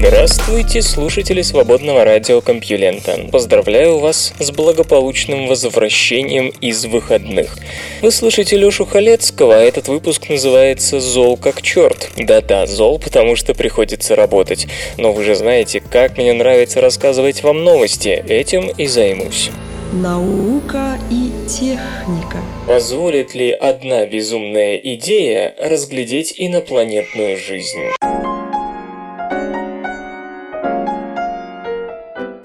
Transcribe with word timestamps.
Здравствуйте, 0.00 0.80
слушатели 0.80 1.42
свободного 1.42 2.04
радиокомпьюлента. 2.04 3.18
Поздравляю 3.32 3.98
вас 3.98 4.32
с 4.38 4.52
благополучным 4.52 5.48
возвращением 5.48 6.52
из 6.60 6.84
выходных. 6.84 7.58
Вы 8.00 8.12
слышите 8.12 8.56
Лешу 8.56 8.86
Халецкого, 8.86 9.56
а 9.56 9.60
этот 9.60 9.88
выпуск 9.88 10.28
называется 10.28 11.00
«Зол 11.00 11.36
как 11.36 11.62
черт». 11.62 12.10
Да-да, 12.16 12.68
зол, 12.68 13.00
потому 13.00 13.34
что 13.34 13.54
приходится 13.54 14.14
работать. 14.14 14.68
Но 14.98 15.12
вы 15.12 15.24
же 15.24 15.34
знаете, 15.34 15.80
как 15.80 16.16
мне 16.16 16.32
нравится 16.32 16.80
рассказывать 16.80 17.42
вам 17.42 17.64
новости. 17.64 18.24
Этим 18.28 18.68
и 18.68 18.86
займусь. 18.86 19.50
Наука 19.92 20.96
и 21.10 21.32
техника. 21.48 22.38
Позволит 22.68 23.34
ли 23.34 23.50
одна 23.50 24.06
безумная 24.06 24.76
идея 24.76 25.56
разглядеть 25.58 26.34
инопланетную 26.36 27.36
жизнь? 27.36 27.80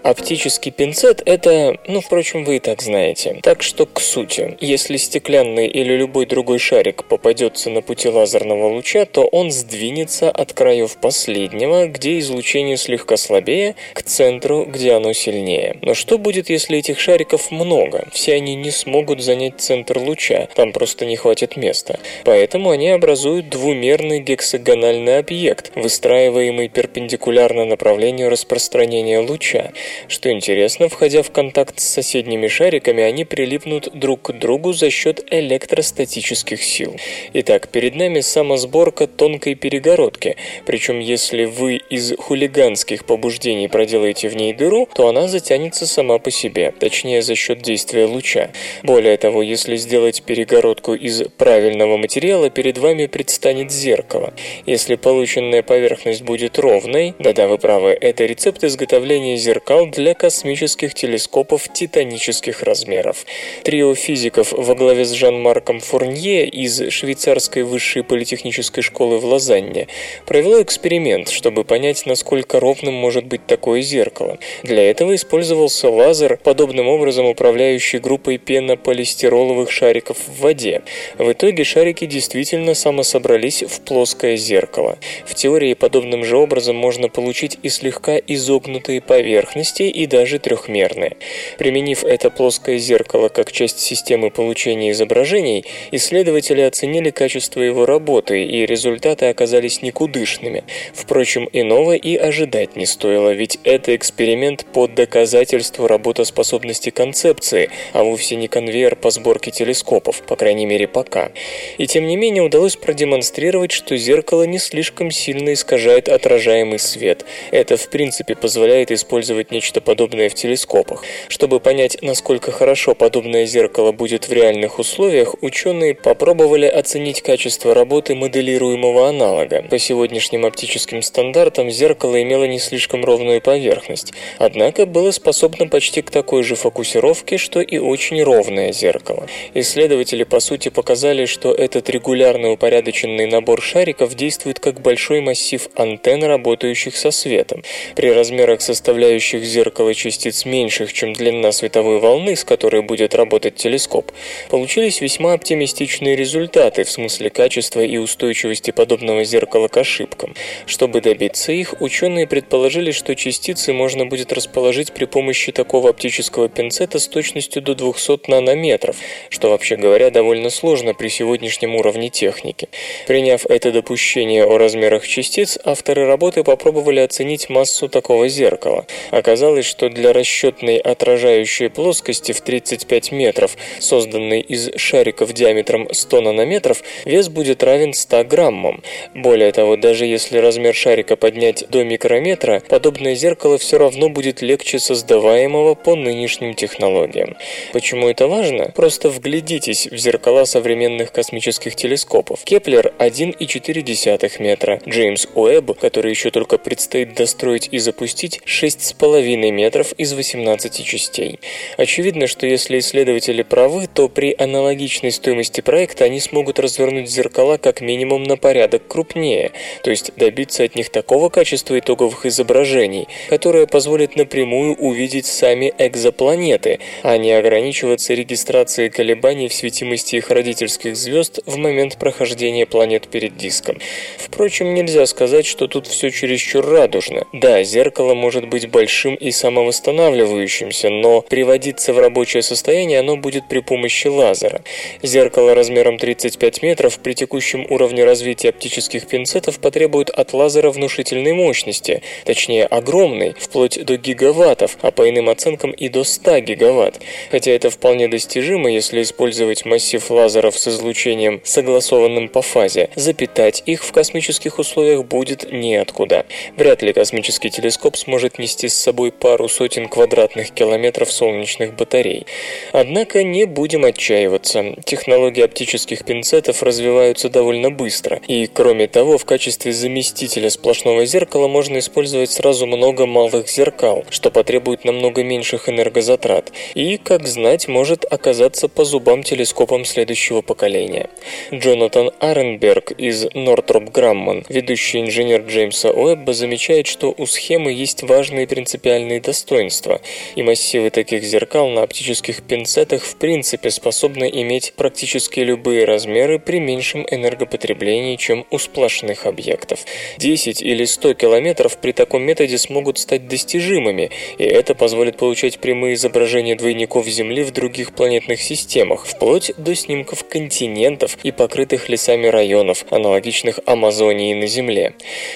Оптический 0.03 0.71
пинцет– 0.71 1.21
это, 1.25 1.77
ну, 1.87 2.01
впрочем, 2.01 2.43
вы 2.43 2.57
и 2.57 2.59
так 2.59 2.81
знаете. 2.81 3.39
Так 3.41 3.63
что 3.63 3.85
к 3.85 4.01
сути. 4.01 4.57
Если 4.59 4.97
стеклянный 4.97 5.67
или 5.67 5.93
любой 5.93 6.25
другой 6.25 6.59
шарик 6.59 7.05
попадется 7.05 7.69
на 7.69 7.81
пути 7.81 8.09
лазерного 8.09 8.67
луча, 8.67 9.05
то 9.05 9.23
он 9.23 9.49
сдвинется 9.49 10.29
от 10.29 10.51
краев 10.51 10.97
последнего, 10.97 11.87
где 11.87 12.19
излучение 12.19 12.75
слегка 12.75 13.15
слабее, 13.15 13.75
к 13.93 14.03
центру, 14.03 14.65
где 14.65 14.91
оно 14.91 15.13
сильнее. 15.13 15.77
Но 15.81 15.93
что 15.93 16.17
будет, 16.17 16.49
если 16.49 16.79
этих 16.79 16.99
шариков 16.99 17.49
много? 17.49 18.05
Все 18.11 18.33
они 18.33 18.55
не 18.55 18.71
смогут 18.71 19.21
занять 19.21 19.61
центр 19.61 19.99
луча, 19.99 20.49
там 20.53 20.73
просто 20.73 21.05
не 21.05 21.15
хватит 21.15 21.55
места. 21.55 21.97
Поэтому 22.25 22.71
они 22.71 22.89
образуют 22.89 23.47
двумерный 23.47 24.19
гексагональный 24.19 25.19
объект, 25.19 25.71
выстраиваемый 25.75 26.67
перпендикулярно 26.67 27.63
направлению 27.63 28.29
распространения 28.29 29.19
луча. 29.19 29.71
Что 30.07 30.31
интересно, 30.31 30.89
входя 30.89 31.23
в 31.23 31.31
контакт 31.31 31.79
с 31.79 31.83
соседними 31.83 32.47
шариками, 32.47 33.03
они 33.03 33.25
прилипнут 33.25 33.89
друг 33.93 34.23
к 34.23 34.31
другу 34.31 34.73
за 34.73 34.89
счет 34.89 35.25
электростатических 35.29 36.63
сил. 36.63 36.95
Итак, 37.33 37.69
перед 37.69 37.95
нами 37.95 38.21
самосборка 38.21 39.07
тонкой 39.07 39.55
перегородки, 39.55 40.37
причем 40.65 40.99
если 40.99 41.45
вы 41.45 41.77
из 41.89 42.13
хулиганских 42.17 43.05
побуждений 43.05 43.67
проделаете 43.67 44.29
в 44.29 44.35
ней 44.35 44.53
дыру, 44.53 44.87
то 44.93 45.07
она 45.07 45.27
затянется 45.27 45.87
сама 45.87 46.19
по 46.19 46.31
себе, 46.31 46.73
точнее 46.77 47.21
за 47.21 47.35
счет 47.35 47.61
действия 47.61 48.05
луча. 48.05 48.51
Более 48.83 49.17
того, 49.17 49.41
если 49.41 49.75
сделать 49.75 50.23
перегородку 50.23 50.93
из 50.93 51.23
правильного 51.37 51.97
материала, 51.97 52.49
перед 52.49 52.77
вами 52.77 53.07
предстанет 53.07 53.71
зеркало. 53.71 54.33
Если 54.65 54.95
полученная 54.95 55.63
поверхность 55.63 56.21
будет 56.21 56.59
ровной, 56.59 57.13
да-да, 57.19 57.47
вы 57.47 57.57
правы, 57.57 57.97
это 57.99 58.25
рецепт 58.25 58.63
изготовления 58.63 59.37
зеркал 59.37 59.82
для 59.85 60.13
космических 60.13 60.93
телескопов 60.93 61.71
титанических 61.71 62.63
размеров. 62.63 63.25
Трио 63.63 63.95
физиков 63.95 64.51
во 64.51 64.75
главе 64.75 65.05
с 65.05 65.11
Жан-Марком 65.11 65.79
Фурнье 65.79 66.47
из 66.47 66.91
швейцарской 66.91 67.63
высшей 67.63 68.03
политехнической 68.03 68.83
школы 68.83 69.17
в 69.17 69.25
Лозанне 69.25 69.87
провело 70.25 70.61
эксперимент, 70.61 71.29
чтобы 71.29 71.63
понять, 71.63 72.05
насколько 72.05 72.59
ровным 72.59 72.93
может 72.93 73.25
быть 73.25 73.47
такое 73.47 73.81
зеркало. 73.81 74.37
Для 74.61 74.89
этого 74.89 75.15
использовался 75.15 75.89
лазер, 75.89 76.37
подобным 76.43 76.87
образом 76.87 77.25
управляющий 77.25 77.97
группой 77.97 78.37
пенополистироловых 78.37 79.71
шариков 79.71 80.17
в 80.27 80.41
воде. 80.41 80.83
В 81.17 81.31
итоге 81.31 81.63
шарики 81.63 82.05
действительно 82.05 82.75
самособрались 82.75 83.63
в 83.63 83.81
плоское 83.81 84.37
зеркало. 84.37 84.99
В 85.25 85.33
теории 85.33 85.73
подобным 85.73 86.23
же 86.23 86.37
образом 86.37 86.75
можно 86.75 87.09
получить 87.09 87.57
и 87.63 87.69
слегка 87.69 88.17
изогнутые 88.17 89.01
поверхности, 89.01 89.72
и 89.81 90.05
даже 90.05 90.39
трехмерные. 90.39 91.17
Применив 91.57 92.03
это 92.03 92.29
плоское 92.29 92.77
зеркало 92.77 93.29
как 93.29 93.51
часть 93.51 93.79
системы 93.79 94.29
получения 94.29 94.91
изображений, 94.91 95.65
исследователи 95.91 96.61
оценили 96.61 97.09
качество 97.09 97.61
его 97.61 97.85
работы, 97.85 98.43
и 98.43 98.65
результаты 98.65 99.25
оказались 99.25 99.81
никудышными. 99.81 100.63
Впрочем, 100.93 101.49
иного 101.51 101.95
и 101.95 102.15
ожидать 102.15 102.75
не 102.75 102.85
стоило, 102.85 103.31
ведь 103.31 103.59
это 103.63 103.95
эксперимент 103.95 104.65
по 104.73 104.87
доказательству 104.87 105.87
работоспособности 105.87 106.89
концепции, 106.89 107.69
а 107.93 108.03
вовсе 108.03 108.35
не 108.35 108.47
конвейер 108.47 108.95
по 108.95 109.09
сборке 109.09 109.51
телескопов, 109.51 110.21
по 110.21 110.35
крайней 110.35 110.65
мере 110.65 110.87
пока. 110.87 111.31
И 111.77 111.87
тем 111.87 112.07
не 112.07 112.17
менее 112.17 112.43
удалось 112.43 112.75
продемонстрировать, 112.75 113.71
что 113.71 113.97
зеркало 113.97 114.43
не 114.43 114.59
слишком 114.59 115.11
сильно 115.11 115.53
искажает 115.53 116.09
отражаемый 116.09 116.79
свет. 116.79 117.25
Это 117.51 117.77
в 117.77 117.89
принципе 117.89 118.35
позволяет 118.35 118.91
использовать 118.91 119.51
нечто 119.51 119.62
подобное 119.81 120.29
в 120.29 120.33
телескопах. 120.33 121.03
Чтобы 121.27 121.59
понять, 121.59 121.97
насколько 122.01 122.51
хорошо 122.51 122.95
подобное 122.95 123.45
зеркало 123.45 123.91
будет 123.91 124.27
в 124.27 124.33
реальных 124.33 124.79
условиях, 124.79 125.35
ученые 125.41 125.95
попробовали 125.95 126.65
оценить 126.65 127.21
качество 127.21 127.73
работы 127.73 128.15
моделируемого 128.15 129.09
аналога. 129.09 129.63
По 129.69 129.79
сегодняшним 129.79 130.45
оптическим 130.45 131.01
стандартам 131.01 131.69
зеркало 131.69 132.21
имело 132.21 132.45
не 132.45 132.59
слишком 132.59 133.05
ровную 133.05 133.41
поверхность, 133.41 134.13
однако 134.37 134.85
было 134.85 135.11
способно 135.11 135.67
почти 135.67 136.01
к 136.01 136.11
такой 136.11 136.43
же 136.43 136.55
фокусировке, 136.55 137.37
что 137.37 137.61
и 137.61 137.77
очень 137.77 138.21
ровное 138.23 138.71
зеркало. 138.71 139.27
Исследователи 139.53 140.23
по 140.23 140.39
сути 140.39 140.69
показали, 140.69 141.25
что 141.25 141.53
этот 141.53 141.89
регулярно 141.89 142.51
упорядоченный 142.51 143.27
набор 143.27 143.61
шариков 143.61 144.15
действует 144.15 144.59
как 144.59 144.81
большой 144.81 145.21
массив 145.21 145.67
антенн, 145.75 146.23
работающих 146.23 146.95
со 146.95 147.11
светом. 147.11 147.63
При 147.95 148.11
размерах 148.11 148.61
составляющих 148.61 149.43
зеркало 149.53 149.93
частиц 149.93 150.45
меньших, 150.45 150.91
чем 150.91 151.13
длина 151.13 151.51
световой 151.51 151.99
волны, 151.99 152.35
с 152.35 152.43
которой 152.43 152.81
будет 152.81 153.13
работать 153.13 153.55
телескоп, 153.55 154.11
получились 154.49 154.99
весьма 154.99 155.33
оптимистичные 155.33 156.15
результаты 156.15 156.83
в 156.83 156.89
смысле 156.89 157.29
качества 157.29 157.81
и 157.81 157.97
устойчивости 157.97 158.71
подобного 158.71 159.23
зеркала 159.23 159.67
к 159.67 159.77
ошибкам. 159.77 160.33
Чтобы 160.65 161.01
добиться 161.01 161.51
их, 161.51 161.75
ученые 161.81 162.25
предположили, 162.25 162.91
что 162.91 163.15
частицы 163.15 163.73
можно 163.73 164.05
будет 164.07 164.33
расположить 164.33 164.91
при 164.91 165.05
помощи 165.05 165.51
такого 165.51 165.91
оптического 165.91 166.49
пинцета 166.49 166.97
с 166.97 167.07
точностью 167.07 167.61
до 167.61 167.75
200 167.75 168.29
нанометров, 168.31 168.95
что 169.29 169.49
вообще 169.49 169.75
говоря 169.75 170.09
довольно 170.09 170.49
сложно 170.49 170.95
при 170.95 171.09
сегодняшнем 171.09 171.75
уровне 171.75 172.09
техники. 172.09 172.69
Приняв 173.07 173.45
это 173.45 173.71
допущение 173.71 174.45
о 174.45 174.57
размерах 174.57 175.07
частиц, 175.07 175.59
авторы 175.63 176.07
работы 176.07 176.43
попробовали 176.43 177.01
оценить 177.01 177.49
массу 177.49 177.87
такого 177.87 178.27
зеркала. 178.27 178.87
Оказалось, 179.11 179.42
что 179.61 179.89
для 179.89 180.13
расчетной 180.13 180.77
отражающей 180.77 181.69
плоскости 181.69 182.31
в 182.31 182.41
35 182.41 183.11
метров, 183.11 183.57
созданной 183.79 184.39
из 184.39 184.71
шариков 184.77 185.33
диаметром 185.33 185.89
100 185.91 186.21
нанометров, 186.21 186.81
вес 187.05 187.27
будет 187.29 187.61
равен 187.61 187.93
100 187.93 188.23
граммам. 188.23 188.81
Более 189.13 189.51
того, 189.51 189.75
даже 189.75 190.05
если 190.05 190.37
размер 190.37 190.73
шарика 190.73 191.15
поднять 191.15 191.65
до 191.69 191.83
микрометра, 191.83 192.63
подобное 192.69 193.15
зеркало 193.15 193.57
все 193.57 193.77
равно 193.77 194.09
будет 194.09 194.41
легче 194.41 194.79
создаваемого 194.79 195.75
по 195.75 195.95
нынешним 195.95 196.53
технологиям. 196.53 197.35
Почему 197.73 198.07
это 198.07 198.27
важно? 198.27 198.71
Просто 198.75 199.09
вглядитесь 199.09 199.87
в 199.87 199.97
зеркала 199.97 200.45
современных 200.45 201.11
космических 201.11 201.75
телескопов. 201.75 202.43
Кеплер 202.43 202.93
1,4 202.99 204.41
метра, 204.41 204.79
Джеймс 204.87 205.27
Уэбб, 205.35 205.77
который 205.77 206.11
еще 206.11 206.31
только 206.31 206.57
предстоит 206.57 207.13
достроить 207.13 207.69
и 207.71 207.79
запустить, 207.79 208.41
6,5 208.45 209.32
2,5 209.35 209.51
метров 209.51 209.93
из 209.93 210.13
18 210.13 210.85
частей. 210.85 211.39
Очевидно, 211.77 212.27
что 212.27 212.45
если 212.45 212.79
исследователи 212.79 213.41
правы, 213.43 213.87
то 213.93 214.09
при 214.09 214.35
аналогичной 214.37 215.11
стоимости 215.11 215.61
проекта 215.61 216.05
они 216.05 216.19
смогут 216.19 216.59
развернуть 216.59 217.09
зеркала 217.09 217.57
как 217.57 217.81
минимум 217.81 218.23
на 218.23 218.37
порядок 218.37 218.87
крупнее, 218.87 219.51
то 219.83 219.89
есть 219.89 220.13
добиться 220.15 220.63
от 220.63 220.75
них 220.75 220.89
такого 220.89 221.29
качества 221.29 221.77
итоговых 221.77 222.25
изображений, 222.25 223.07
которое 223.29 223.67
позволит 223.67 224.15
напрямую 224.15 224.75
увидеть 224.75 225.25
сами 225.25 225.73
экзопланеты, 225.77 226.79
а 227.03 227.17
не 227.17 227.31
ограничиваться 227.31 228.13
регистрацией 228.13 228.89
колебаний 228.89 229.47
в 229.47 229.53
светимости 229.53 230.17
их 230.17 230.29
родительских 230.29 230.95
звезд 230.95 231.39
в 231.45 231.57
момент 231.57 231.97
прохождения 231.97 232.65
планет 232.65 233.07
перед 233.07 233.37
диском. 233.37 233.77
Впрочем, 234.17 234.73
нельзя 234.73 235.05
сказать, 235.05 235.45
что 235.45 235.67
тут 235.67 235.87
все 235.87 236.09
чересчур 236.11 236.65
радужно. 236.65 237.25
Да, 237.33 237.63
зеркало 237.63 238.13
может 238.13 238.47
быть 238.47 238.69
большим 238.69 239.12
и 239.15 239.31
самовосстанавливающимся, 239.31 240.89
но 240.89 241.21
приводиться 241.21 241.93
в 241.93 241.99
рабочее 241.99 242.43
состояние 242.43 242.99
оно 242.99 243.17
будет 243.17 243.47
при 243.47 243.59
помощи 243.59 244.07
лазера. 244.07 244.63
Зеркало 245.01 245.55
размером 245.55 245.97
35 245.97 246.61
метров 246.63 246.99
при 246.99 247.13
текущем 247.13 247.65
уровне 247.69 248.03
развития 248.03 248.49
оптических 248.49 249.07
пинцетов 249.07 249.59
потребует 249.59 250.09
от 250.09 250.33
лазера 250.33 250.69
внушительной 250.71 251.33
мощности, 251.33 252.01
точнее 252.25 252.65
огромной, 252.65 253.35
вплоть 253.39 253.83
до 253.83 253.97
гигаваттов, 253.97 254.77
а 254.81 254.91
по 254.91 255.09
иным 255.09 255.29
оценкам 255.29 255.71
и 255.71 255.89
до 255.89 256.03
100 256.03 256.39
гигаватт. 256.39 257.01
Хотя 257.31 257.51
это 257.51 257.69
вполне 257.69 258.07
достижимо, 258.07 258.69
если 258.69 259.01
использовать 259.01 259.65
массив 259.65 260.09
лазеров 260.09 260.57
с 260.57 260.67
излучением, 260.67 261.41
согласованным 261.43 262.29
по 262.29 262.41
фазе. 262.41 262.89
Запитать 262.95 263.63
их 263.65 263.83
в 263.83 263.91
космических 263.91 264.59
условиях 264.59 265.05
будет 265.05 265.51
неоткуда. 265.51 266.25
Вряд 266.57 266.81
ли 266.81 266.93
космический 266.93 267.49
телескоп 267.49 267.97
сможет 267.97 268.39
нести 268.39 268.69
с 268.69 268.73
собой 268.73 269.02
пару 269.11 269.49
сотен 269.49 269.87
квадратных 269.87 270.51
километров 270.51 271.11
солнечных 271.11 271.75
батарей. 271.75 272.25
Однако 272.71 273.23
не 273.23 273.45
будем 273.45 273.85
отчаиваться. 273.85 274.75
Технологии 274.85 275.43
оптических 275.43 276.05
пинцетов 276.05 276.63
развиваются 276.63 277.29
довольно 277.29 277.69
быстро. 277.71 278.21
И, 278.27 278.47
кроме 278.47 278.87
того, 278.87 279.17
в 279.17 279.25
качестве 279.25 279.73
заместителя 279.73 280.49
сплошного 280.49 281.05
зеркала 281.05 281.47
можно 281.47 281.79
использовать 281.79 282.31
сразу 282.31 282.65
много 282.65 283.05
малых 283.05 283.49
зеркал, 283.49 284.05
что 284.09 284.31
потребует 284.31 284.85
намного 284.85 285.23
меньших 285.23 285.69
энергозатрат. 285.69 286.51
И, 286.73 286.97
как 286.97 287.27
знать, 287.27 287.67
может 287.67 288.05
оказаться 288.11 288.67
по 288.67 288.85
зубам 288.85 289.23
телескопам 289.23 289.85
следующего 289.85 290.41
поколения. 290.41 291.09
Джонатан 291.51 292.11
Аренберг 292.19 292.91
из 292.91 293.27
Нортроп 293.33 293.89
Грамман, 293.89 294.45
ведущий 294.49 295.01
инженер 295.01 295.41
Джеймса 295.41 295.91
Уэбба, 295.91 296.33
замечает, 296.33 296.87
что 296.87 297.13
у 297.17 297.25
схемы 297.25 297.71
есть 297.71 298.03
важные 298.03 298.47
принципиальные 298.47 298.92
достоинства, 299.19 300.01
и 300.35 300.43
массивы 300.43 300.89
таких 300.89 301.23
зеркал 301.23 301.69
на 301.69 301.83
оптических 301.83 302.43
пинцетах 302.43 303.03
в 303.03 303.15
принципе 303.15 303.69
способны 303.71 304.29
иметь 304.31 304.73
практически 304.75 305.39
любые 305.39 305.85
размеры 305.85 306.39
при 306.39 306.59
меньшем 306.59 307.05
энергопотреблении, 307.09 308.15
чем 308.15 308.45
у 308.51 308.59
сплошных 308.59 309.25
объектов. 309.25 309.85
10 310.17 310.61
или 310.61 310.85
100 310.85 311.13
километров 311.15 311.77
при 311.77 311.91
таком 311.91 312.23
методе 312.23 312.57
смогут 312.57 312.99
стать 312.99 313.27
достижимыми, 313.27 314.11
и 314.37 314.43
это 314.43 314.75
позволит 314.75 315.17
получать 315.17 315.59
прямые 315.59 315.95
изображения 315.95 316.55
двойников 316.55 317.07
Земли 317.07 317.43
в 317.43 317.51
других 317.51 317.93
планетных 317.93 318.41
системах, 318.41 319.05
вплоть 319.05 319.51
до 319.57 319.75
снимков 319.75 320.27
континентов 320.27 321.17
и 321.23 321.31
покрытых 321.31 321.89
лесами 321.89 322.27
районов, 322.27 322.85
аналогичных 322.89 323.59
Амазонии 323.65 324.33
на 324.33 324.47
Земле. 324.47 324.93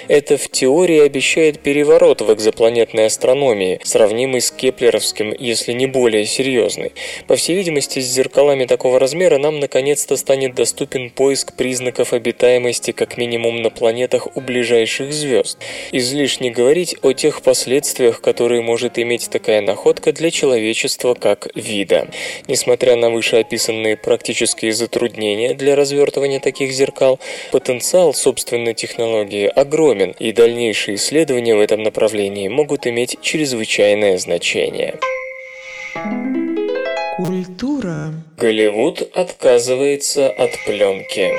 Это 0.08 0.38
в 0.38 0.50
теории 0.50 1.00
обещает 1.00 1.60
переворот 1.60 2.22
в 2.22 2.34
экзопланетной 2.34 3.06
астрономии, 3.06 3.47
сравнимый 3.84 4.42
с 4.42 4.52
кеплеровским, 4.52 5.34
если 5.38 5.74
не 5.74 5.88
более 5.88 6.26
серьезный. 6.26 6.92
По 7.28 7.36
всей 7.36 7.56
видимости, 7.56 8.00
с 8.00 8.06
зеркалами 8.06 8.66
такого 8.66 9.00
размера 9.00 9.38
нам 9.38 9.60
наконец-то 9.60 10.18
станет 10.18 10.56
доступен 10.56 11.10
поиск 11.10 11.56
признаков 11.56 12.14
обитаемости 12.14 12.92
как 12.92 13.18
минимум 13.18 13.62
на 13.62 13.70
планетах 13.70 14.36
у 14.36 14.42
ближайших 14.42 15.14
звезд. 15.14 15.58
Излишне 15.92 16.52
говорить 16.52 16.96
о 17.02 17.14
тех 17.14 17.42
последствиях, 17.42 18.22
которые 18.22 18.62
может 18.62 19.00
иметь 19.00 19.30
такая 19.30 19.62
находка 19.62 20.12
для 20.12 20.32
человечества 20.32 21.14
как 21.14 21.48
вида. 21.56 22.08
Несмотря 22.48 22.96
на 22.96 23.10
вышеописанные 23.10 23.96
практические 23.98 24.74
затруднения 24.74 25.54
для 25.54 25.76
развертывания 25.76 26.40
таких 26.40 26.72
зеркал, 26.72 27.20
потенциал 27.52 28.14
собственной 28.14 28.74
технологии 28.74 29.48
огромен, 29.48 30.16
и 30.20 30.32
дальнейшие 30.32 30.96
исследования 30.96 31.56
в 31.56 31.60
этом 31.60 31.84
направлении 31.84 32.48
могут 32.48 32.88
иметь 32.88 33.18
чрезвычайное 33.38 34.18
значение. 34.18 34.96
Культура. 37.18 38.12
Голливуд 38.36 39.04
отказывается 39.14 40.28
от 40.28 40.50
пленки. 40.66 41.34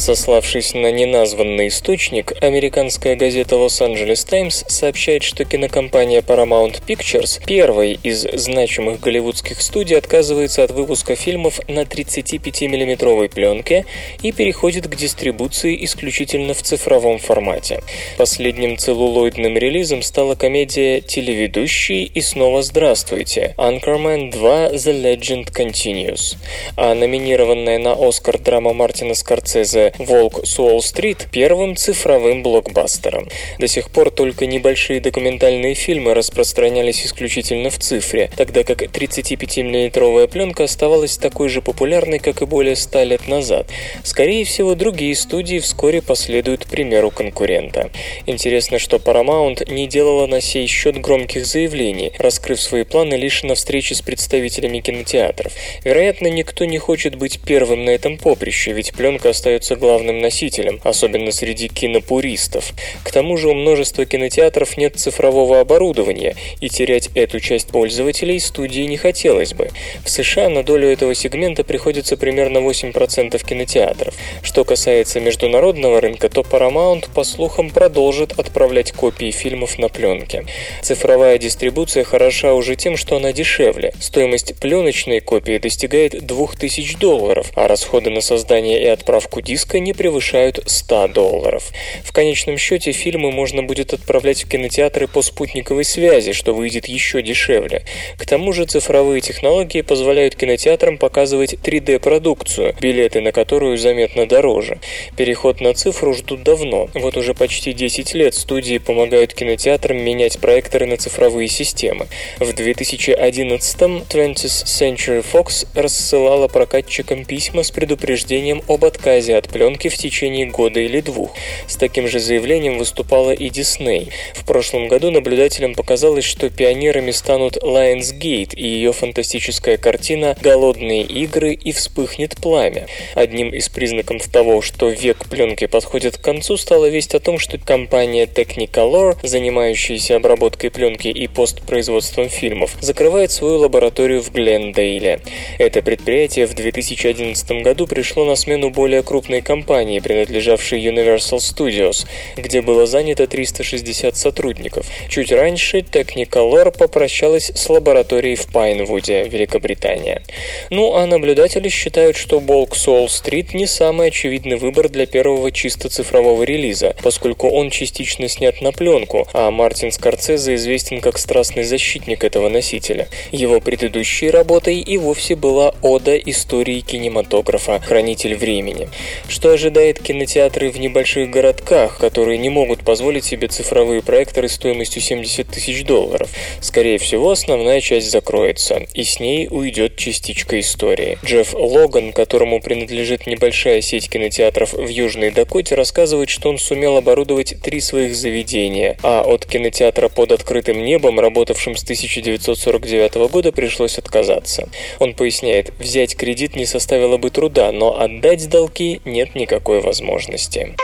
Сославшись 0.00 0.72
на 0.72 0.90
неназванный 0.90 1.68
источник, 1.68 2.32
американская 2.40 3.16
газета 3.16 3.56
Los-Angeles 3.56 4.26
Times 4.26 4.64
сообщает, 4.66 5.22
что 5.22 5.44
кинокомпания 5.44 6.22
Paramount 6.22 6.82
Pictures, 6.86 7.38
первой 7.44 8.00
из 8.02 8.22
значимых 8.22 9.00
голливудских 9.00 9.60
студий, 9.60 9.98
отказывается 9.98 10.64
от 10.64 10.70
выпуска 10.70 11.16
фильмов 11.16 11.60
на 11.68 11.84
35 11.84 12.62
миллиметровой 12.62 13.28
пленке 13.28 13.84
и 14.22 14.32
переходит 14.32 14.88
к 14.88 14.96
дистрибуции 14.96 15.84
исключительно 15.84 16.54
в 16.54 16.62
цифровом 16.62 17.18
формате. 17.18 17.82
Последним 18.16 18.78
целлулоидным 18.78 19.58
релизом 19.58 20.00
стала 20.00 20.34
комедия 20.34 21.02
«Телеведущий» 21.02 22.04
и 22.04 22.22
снова 22.22 22.62
«Здравствуйте» 22.62 23.54
Anchorman 23.58 24.30
2 24.30 24.68
The 24.68 25.02
Legend 25.02 25.52
Continues. 25.52 26.38
А 26.76 26.94
номинированная 26.94 27.78
на 27.78 27.92
Оскар 27.92 28.38
драма 28.38 28.72
Мартина 28.72 29.12
Скорцезе 29.12 29.89
«Волк 29.98 30.40
с 30.44 30.58
Уолл-стрит» 30.58 31.28
первым 31.30 31.76
цифровым 31.76 32.42
блокбастером. 32.42 33.28
До 33.58 33.66
сих 33.66 33.90
пор 33.90 34.10
только 34.10 34.46
небольшие 34.46 35.00
документальные 35.00 35.74
фильмы 35.74 36.14
распространялись 36.14 37.04
исключительно 37.04 37.70
в 37.70 37.78
цифре, 37.78 38.30
тогда 38.36 38.64
как 38.64 38.82
35-миллиметровая 38.82 40.26
пленка 40.26 40.64
оставалась 40.64 41.16
такой 41.18 41.48
же 41.48 41.62
популярной, 41.62 42.18
как 42.18 42.42
и 42.42 42.46
более 42.46 42.76
100 42.76 43.02
лет 43.04 43.28
назад. 43.28 43.66
Скорее 44.04 44.44
всего, 44.44 44.74
другие 44.74 45.14
студии 45.14 45.58
вскоре 45.58 46.02
последуют 46.02 46.66
примеру 46.66 47.10
конкурента. 47.10 47.90
Интересно, 48.26 48.78
что 48.78 48.96
Paramount 48.96 49.70
не 49.72 49.86
делала 49.86 50.26
на 50.26 50.40
сей 50.40 50.66
счет 50.66 51.00
громких 51.00 51.46
заявлений, 51.46 52.12
раскрыв 52.18 52.60
свои 52.60 52.84
планы 52.84 53.14
лишь 53.14 53.42
на 53.42 53.54
встрече 53.54 53.94
с 53.94 54.02
представителями 54.02 54.80
кинотеатров. 54.80 55.52
Вероятно, 55.84 56.28
никто 56.28 56.64
не 56.64 56.78
хочет 56.78 57.16
быть 57.16 57.40
первым 57.40 57.84
на 57.84 57.90
этом 57.90 58.18
поприще, 58.18 58.72
ведь 58.72 58.92
пленка 58.92 59.30
остается 59.30 59.76
главным 59.80 60.20
носителем, 60.20 60.80
особенно 60.84 61.32
среди 61.32 61.66
кинопуристов. 61.66 62.72
К 63.02 63.10
тому 63.10 63.36
же 63.36 63.48
у 63.48 63.54
множества 63.54 64.04
кинотеатров 64.04 64.76
нет 64.76 65.00
цифрового 65.00 65.58
оборудования, 65.58 66.36
и 66.60 66.68
терять 66.68 67.10
эту 67.16 67.40
часть 67.40 67.68
пользователей 67.68 68.38
студии 68.38 68.82
не 68.82 68.96
хотелось 68.96 69.54
бы. 69.54 69.70
В 70.04 70.10
США 70.10 70.48
на 70.48 70.62
долю 70.62 70.88
этого 70.88 71.14
сегмента 71.14 71.64
приходится 71.64 72.16
примерно 72.16 72.58
8% 72.58 73.44
кинотеатров. 73.44 74.14
Что 74.42 74.64
касается 74.64 75.18
международного 75.20 76.00
рынка, 76.00 76.28
то 76.28 76.42
Paramount, 76.42 77.08
по 77.14 77.24
слухам, 77.24 77.70
продолжит 77.70 78.38
отправлять 78.38 78.92
копии 78.92 79.30
фильмов 79.30 79.78
на 79.78 79.88
пленке. 79.88 80.44
Цифровая 80.82 81.38
дистрибуция 81.38 82.04
хороша 82.04 82.54
уже 82.54 82.76
тем, 82.76 82.96
что 82.96 83.16
она 83.16 83.32
дешевле. 83.32 83.94
Стоимость 84.00 84.54
пленочной 84.60 85.20
копии 85.20 85.58
достигает 85.58 86.26
2000 86.26 86.98
долларов, 86.98 87.50
а 87.54 87.68
расходы 87.68 88.10
на 88.10 88.20
создание 88.20 88.82
и 88.82 88.86
отправку 88.86 89.40
диска 89.40 89.59
диска 89.60 89.78
не 89.78 89.92
превышают 89.92 90.62
100 90.64 91.08
долларов. 91.08 91.70
В 92.02 92.12
конечном 92.12 92.56
счете 92.56 92.92
фильмы 92.92 93.30
можно 93.30 93.62
будет 93.62 93.92
отправлять 93.92 94.44
в 94.44 94.48
кинотеатры 94.48 95.06
по 95.06 95.20
спутниковой 95.20 95.84
связи, 95.84 96.32
что 96.32 96.54
выйдет 96.54 96.86
еще 96.86 97.20
дешевле. 97.20 97.82
К 98.16 98.24
тому 98.24 98.54
же 98.54 98.64
цифровые 98.64 99.20
технологии 99.20 99.82
позволяют 99.82 100.34
кинотеатрам 100.34 100.96
показывать 100.96 101.54
3D-продукцию, 101.54 102.74
билеты 102.80 103.20
на 103.20 103.32
которую 103.32 103.76
заметно 103.76 104.26
дороже. 104.26 104.78
Переход 105.16 105.60
на 105.60 105.74
цифру 105.74 106.14
ждут 106.14 106.42
давно. 106.42 106.88
Вот 106.94 107.18
уже 107.18 107.34
почти 107.34 107.74
10 107.74 108.14
лет 108.14 108.34
студии 108.34 108.78
помогают 108.78 109.34
кинотеатрам 109.34 109.98
менять 109.98 110.38
проекторы 110.38 110.86
на 110.86 110.96
цифровые 110.96 111.48
системы. 111.48 112.06
В 112.38 112.48
2011-м 112.48 114.04
20th 114.08 114.64
Century 114.64 115.24
Fox 115.32 115.66
рассылала 115.74 116.48
прокатчикам 116.48 117.26
письма 117.26 117.62
с 117.62 117.70
предупреждением 117.70 118.62
об 118.66 118.86
отказе 118.86 119.36
от 119.36 119.49
пленки 119.50 119.88
в 119.88 119.96
течение 119.96 120.46
года 120.46 120.80
или 120.80 121.00
двух. 121.00 121.32
С 121.66 121.76
таким 121.76 122.08
же 122.08 122.18
заявлением 122.18 122.78
выступала 122.78 123.32
и 123.32 123.48
Disney. 123.48 124.10
В 124.34 124.44
прошлом 124.44 124.88
году 124.88 125.10
наблюдателям 125.10 125.74
показалось, 125.74 126.24
что 126.24 126.48
пионерами 126.50 127.10
станут 127.10 127.56
Lionsgate 127.56 128.54
и 128.54 128.66
ее 128.66 128.92
фантастическая 128.92 129.76
картина 129.76 130.36
«Голодные 130.40 131.02
игры» 131.02 131.52
и 131.52 131.72
«Вспыхнет 131.72 132.36
пламя». 132.36 132.86
Одним 133.14 133.50
из 133.50 133.68
признаков 133.68 134.28
того, 134.28 134.62
что 134.62 134.88
век 134.88 135.28
пленки 135.28 135.66
подходит 135.66 136.16
к 136.16 136.22
концу, 136.22 136.56
стала 136.56 136.88
весть 136.88 137.14
о 137.14 137.20
том, 137.20 137.38
что 137.38 137.58
компания 137.58 138.26
Technicolor, 138.26 139.16
занимающаяся 139.22 140.16
обработкой 140.16 140.70
пленки 140.70 141.08
и 141.08 141.26
постпроизводством 141.26 142.28
фильмов, 142.28 142.76
закрывает 142.80 143.30
свою 143.32 143.58
лабораторию 143.58 144.22
в 144.22 144.32
Глендейле. 144.32 145.20
Это 145.58 145.82
предприятие 145.82 146.46
в 146.46 146.54
2011 146.54 147.62
году 147.62 147.86
пришло 147.86 148.24
на 148.24 148.36
смену 148.36 148.70
более 148.70 149.02
крупной 149.02 149.39
компании, 149.40 150.00
принадлежавшей 150.00 150.84
Universal 150.84 151.38
Studios, 151.38 152.06
где 152.36 152.62
было 152.62 152.86
занято 152.86 153.26
360 153.26 154.16
сотрудников. 154.16 154.86
Чуть 155.08 155.32
раньше 155.32 155.78
Technicolor 155.78 156.76
попрощалась 156.76 157.50
с 157.54 157.68
лабораторией 157.68 158.36
в 158.36 158.46
Пайнвуде, 158.46 159.24
Великобритания. 159.24 160.22
Ну 160.70 160.94
а 160.94 161.06
наблюдатели 161.06 161.68
считают, 161.68 162.16
что 162.16 162.38
Bulk 162.38 162.72
Soul 162.72 163.06
Street 163.06 163.50
не 163.54 163.66
самый 163.66 164.08
очевидный 164.08 164.56
выбор 164.56 164.88
для 164.88 165.06
первого 165.06 165.50
чисто 165.50 165.88
цифрового 165.88 166.42
релиза, 166.42 166.94
поскольку 167.02 167.48
он 167.48 167.70
частично 167.70 168.28
снят 168.28 168.60
на 168.60 168.72
пленку, 168.72 169.28
а 169.32 169.50
Мартин 169.50 169.92
Скорцезе 169.92 170.54
известен 170.54 171.00
как 171.00 171.18
страстный 171.18 171.64
защитник 171.64 172.24
этого 172.24 172.48
носителя. 172.48 173.08
Его 173.32 173.60
предыдущей 173.60 174.30
работой 174.30 174.78
и 174.78 174.98
вовсе 174.98 175.36
была 175.36 175.74
ода 175.82 176.16
истории 176.16 176.80
кинематографа 176.80 177.80
«Хранитель 177.80 178.36
времени». 178.36 178.88
Что 179.30 179.52
ожидает 179.52 180.02
кинотеатры 180.02 180.72
в 180.72 180.80
небольших 180.80 181.30
городках, 181.30 181.98
которые 181.98 182.36
не 182.36 182.48
могут 182.48 182.80
позволить 182.80 183.24
себе 183.24 183.46
цифровые 183.46 184.02
проекторы 184.02 184.48
стоимостью 184.48 185.00
70 185.00 185.46
тысяч 185.46 185.84
долларов? 185.84 186.28
Скорее 186.60 186.98
всего, 186.98 187.30
основная 187.30 187.80
часть 187.80 188.10
закроется, 188.10 188.82
и 188.92 189.04
с 189.04 189.20
ней 189.20 189.46
уйдет 189.48 189.94
частичка 189.94 190.58
истории. 190.58 191.16
Джефф 191.24 191.54
Логан, 191.54 192.12
которому 192.12 192.60
принадлежит 192.60 193.28
небольшая 193.28 193.82
сеть 193.82 194.10
кинотеатров 194.10 194.72
в 194.72 194.88
Южной 194.88 195.30
Дакоте, 195.30 195.76
рассказывает, 195.76 196.28
что 196.28 196.48
он 196.48 196.58
сумел 196.58 196.96
оборудовать 196.96 197.54
три 197.62 197.80
своих 197.80 198.16
заведения, 198.16 198.98
а 199.04 199.22
от 199.22 199.46
кинотеатра 199.46 200.08
под 200.08 200.32
открытым 200.32 200.84
небом, 200.84 201.20
работавшим 201.20 201.76
с 201.76 201.84
1949 201.84 203.30
года, 203.30 203.52
пришлось 203.52 203.96
отказаться. 203.96 204.68
Он 204.98 205.14
поясняет, 205.14 205.72
взять 205.78 206.16
кредит 206.16 206.56
не 206.56 206.66
составило 206.66 207.16
бы 207.16 207.30
труда, 207.30 207.70
но 207.70 208.00
отдать 208.00 208.48
долги 208.48 209.00
нет 209.20 209.34
никакой 209.34 209.80
возможности. 209.80 210.74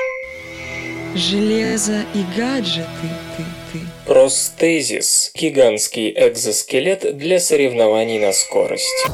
Железо 1.14 2.04
и 2.14 2.22
гаджеты, 2.36 3.08
ты, 3.36 3.44
ты. 3.72 3.78
Простезис– 4.04 5.30
гигантский 5.34 6.12
экзоскелет 6.14 7.16
для 7.16 7.40
соревнований 7.40 8.18
на 8.18 8.32
скорость. 8.32 9.06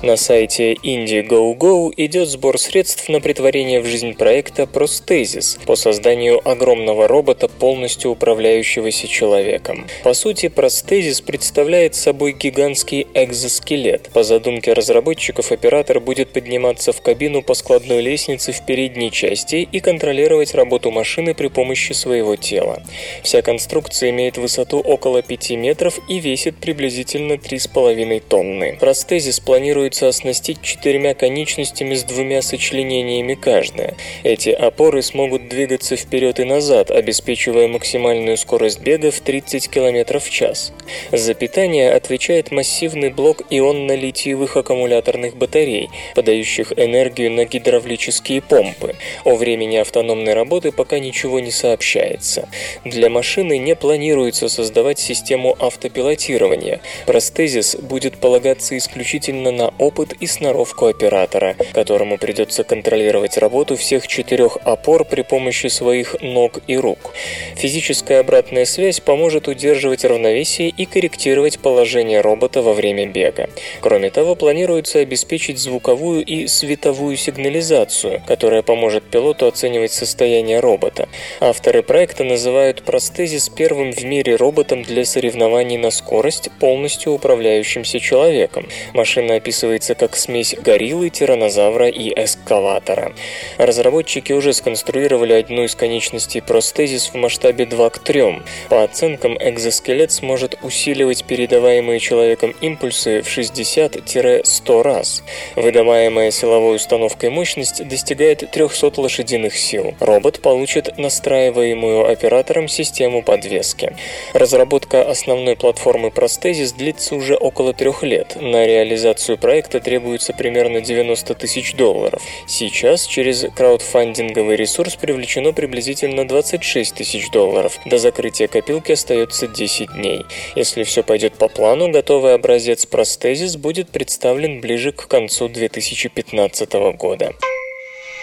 На 0.00 0.16
сайте 0.16 0.74
Indiegogo 0.74 1.92
идет 1.96 2.28
сбор 2.28 2.56
средств 2.56 3.08
на 3.08 3.20
притворение 3.20 3.80
в 3.80 3.86
жизнь 3.86 4.14
проекта 4.14 4.62
Prosthesis 4.62 5.58
по 5.66 5.74
созданию 5.74 6.40
огромного 6.48 7.08
робота, 7.08 7.48
полностью 7.48 8.12
управляющегося 8.12 9.08
человеком. 9.08 9.88
По 10.04 10.14
сути, 10.14 10.46
Prosthesis 10.46 11.24
представляет 11.24 11.96
собой 11.96 12.30
гигантский 12.32 13.08
экзоскелет. 13.12 14.10
По 14.12 14.22
задумке 14.22 14.72
разработчиков, 14.72 15.50
оператор 15.50 15.98
будет 15.98 16.32
подниматься 16.32 16.92
в 16.92 17.02
кабину 17.02 17.42
по 17.42 17.54
складной 17.54 18.00
лестнице 18.00 18.52
в 18.52 18.64
передней 18.64 19.10
части 19.10 19.68
и 19.70 19.80
контролировать 19.80 20.54
работу 20.54 20.92
машины 20.92 21.34
при 21.34 21.48
помощи 21.48 21.92
своего 21.92 22.36
тела. 22.36 22.84
Вся 23.24 23.42
конструкция 23.42 24.10
имеет 24.10 24.38
высоту 24.38 24.78
около 24.78 25.22
5 25.22 25.50
метров 25.56 25.98
и 26.08 26.20
весит 26.20 26.56
приблизительно 26.58 27.32
3,5 27.32 28.22
тонны. 28.28 28.78
Prosthesis 28.80 29.42
планирует 29.44 29.87
планируется 29.88 30.08
оснастить 30.08 30.60
четырьмя 30.62 31.14
конечностями 31.14 31.94
с 31.94 32.04
двумя 32.04 32.42
сочленениями 32.42 33.34
каждая. 33.34 33.94
Эти 34.22 34.50
опоры 34.50 35.02
смогут 35.02 35.48
двигаться 35.48 35.96
вперед 35.96 36.40
и 36.40 36.44
назад, 36.44 36.90
обеспечивая 36.90 37.68
максимальную 37.68 38.36
скорость 38.36 38.80
бега 38.80 39.10
в 39.10 39.20
30 39.20 39.70
км 39.70 40.18
в 40.18 40.30
час. 40.30 40.72
За 41.12 41.34
питание 41.34 41.92
отвечает 41.92 42.50
массивный 42.50 43.10
блок 43.10 43.42
ионно-литиевых 43.50 44.56
аккумуляторных 44.56 45.36
батарей, 45.36 45.88
подающих 46.14 46.72
энергию 46.76 47.30
на 47.30 47.44
гидравлические 47.46 48.42
помпы. 48.42 48.94
О 49.24 49.36
времени 49.36 49.76
автономной 49.76 50.34
работы 50.34 50.70
пока 50.70 50.98
ничего 50.98 51.40
не 51.40 51.50
сообщается. 51.50 52.48
Для 52.84 53.08
машины 53.08 53.58
не 53.58 53.74
планируется 53.74 54.48
создавать 54.48 54.98
систему 54.98 55.56
автопилотирования. 55.58 56.80
Простезис 57.06 57.76
будет 57.76 58.18
полагаться 58.18 58.76
исключительно 58.76 59.50
на 59.50 59.68
опыт 59.78 60.14
и 60.20 60.26
сноровку 60.26 60.86
оператора, 60.86 61.56
которому 61.72 62.18
придется 62.18 62.64
контролировать 62.64 63.38
работу 63.38 63.76
всех 63.76 64.06
четырех 64.08 64.58
опор 64.64 65.04
при 65.04 65.22
помощи 65.22 65.68
своих 65.68 66.16
ног 66.20 66.60
и 66.66 66.76
рук. 66.76 67.12
Физическая 67.56 68.20
обратная 68.20 68.64
связь 68.64 69.00
поможет 69.00 69.48
удерживать 69.48 70.04
равновесие 70.04 70.68
и 70.68 70.84
корректировать 70.84 71.58
положение 71.60 72.20
робота 72.20 72.62
во 72.62 72.72
время 72.72 73.06
бега. 73.06 73.48
Кроме 73.80 74.10
того, 74.10 74.34
планируется 74.34 74.98
обеспечить 74.98 75.58
звуковую 75.58 76.24
и 76.24 76.46
световую 76.46 77.16
сигнализацию, 77.16 78.22
которая 78.26 78.62
поможет 78.62 79.04
пилоту 79.04 79.46
оценивать 79.46 79.92
состояние 79.92 80.60
робота. 80.60 81.08
Авторы 81.40 81.82
проекта 81.82 82.24
называют 82.24 82.82
простезис 82.82 83.48
первым 83.48 83.92
в 83.92 84.04
мире 84.04 84.36
роботом 84.36 84.82
для 84.82 85.04
соревнований 85.04 85.76
на 85.76 85.90
скорость, 85.90 86.50
полностью 86.58 87.12
управляющимся 87.12 88.00
человеком. 88.00 88.66
Машина 88.92 89.36
описывает 89.36 89.67
описывается 89.68 89.94
как 89.94 90.16
смесь 90.16 90.54
гориллы, 90.58 91.10
тиранозавра 91.10 91.88
и 91.88 92.10
эскалатора. 92.10 93.12
Разработчики 93.58 94.32
уже 94.32 94.52
сконструировали 94.52 95.34
одну 95.34 95.64
из 95.64 95.74
конечностей 95.74 96.40
простезис 96.40 97.10
в 97.10 97.14
масштабе 97.14 97.66
2 97.66 97.90
к 97.90 97.98
3. 97.98 98.42
По 98.68 98.82
оценкам, 98.82 99.36
экзоскелет 99.38 100.12
сможет 100.12 100.58
усиливать 100.62 101.24
передаваемые 101.24 102.00
человеком 102.00 102.54
импульсы 102.60 103.22
в 103.22 103.26
60-100 103.26 104.82
раз. 104.82 105.22
Выдаваемая 105.56 106.30
силовой 106.30 106.76
установкой 106.76 107.30
мощность 107.30 107.86
достигает 107.86 108.50
300 108.50 109.00
лошадиных 109.00 109.56
сил. 109.56 109.94
Робот 110.00 110.40
получит 110.40 110.96
настраиваемую 110.98 112.10
оператором 112.10 112.68
систему 112.68 113.22
подвески. 113.22 113.94
Разработка 114.32 115.02
основной 115.02 115.56
платформы 115.56 116.10
простезис 116.10 116.72
длится 116.72 117.14
уже 117.14 117.34
около 117.34 117.72
трех 117.74 118.02
лет. 118.02 118.36
На 118.40 118.66
реализацию 118.66 119.36
проекта 119.38 119.57
проекта 119.58 119.80
требуется 119.80 120.32
примерно 120.32 120.80
90 120.80 121.34
тысяч 121.34 121.74
долларов. 121.74 122.22
Сейчас 122.46 123.04
через 123.06 123.44
краудфандинговый 123.56 124.54
ресурс 124.54 124.94
привлечено 124.94 125.52
приблизительно 125.52 126.28
26 126.28 126.94
тысяч 126.94 127.28
долларов. 127.30 127.76
До 127.84 127.98
закрытия 127.98 128.46
копилки 128.46 128.92
остается 128.92 129.48
10 129.48 129.94
дней. 129.94 130.24
Если 130.54 130.84
все 130.84 131.02
пойдет 131.02 131.34
по 131.34 131.48
плану, 131.48 131.90
готовый 131.90 132.34
образец 132.34 132.86
простезис 132.86 133.56
будет 133.56 133.88
представлен 133.90 134.60
ближе 134.60 134.92
к 134.92 135.08
концу 135.08 135.48
2015 135.48 136.72
года. 136.96 137.32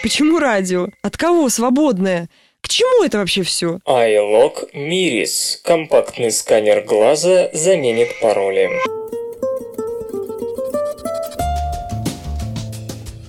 Почему 0.02 0.38
радио? 0.38 0.88
От 1.02 1.18
кого 1.18 1.50
свободное? 1.50 2.30
К 2.62 2.68
чему 2.68 3.04
это 3.04 3.18
вообще 3.18 3.42
все? 3.42 3.78
iLog 3.86 4.72
Miris. 4.72 5.58
Компактный 5.62 6.30
сканер 6.30 6.82
глаза 6.82 7.50
заменит 7.52 8.08
пароли. 8.20 8.70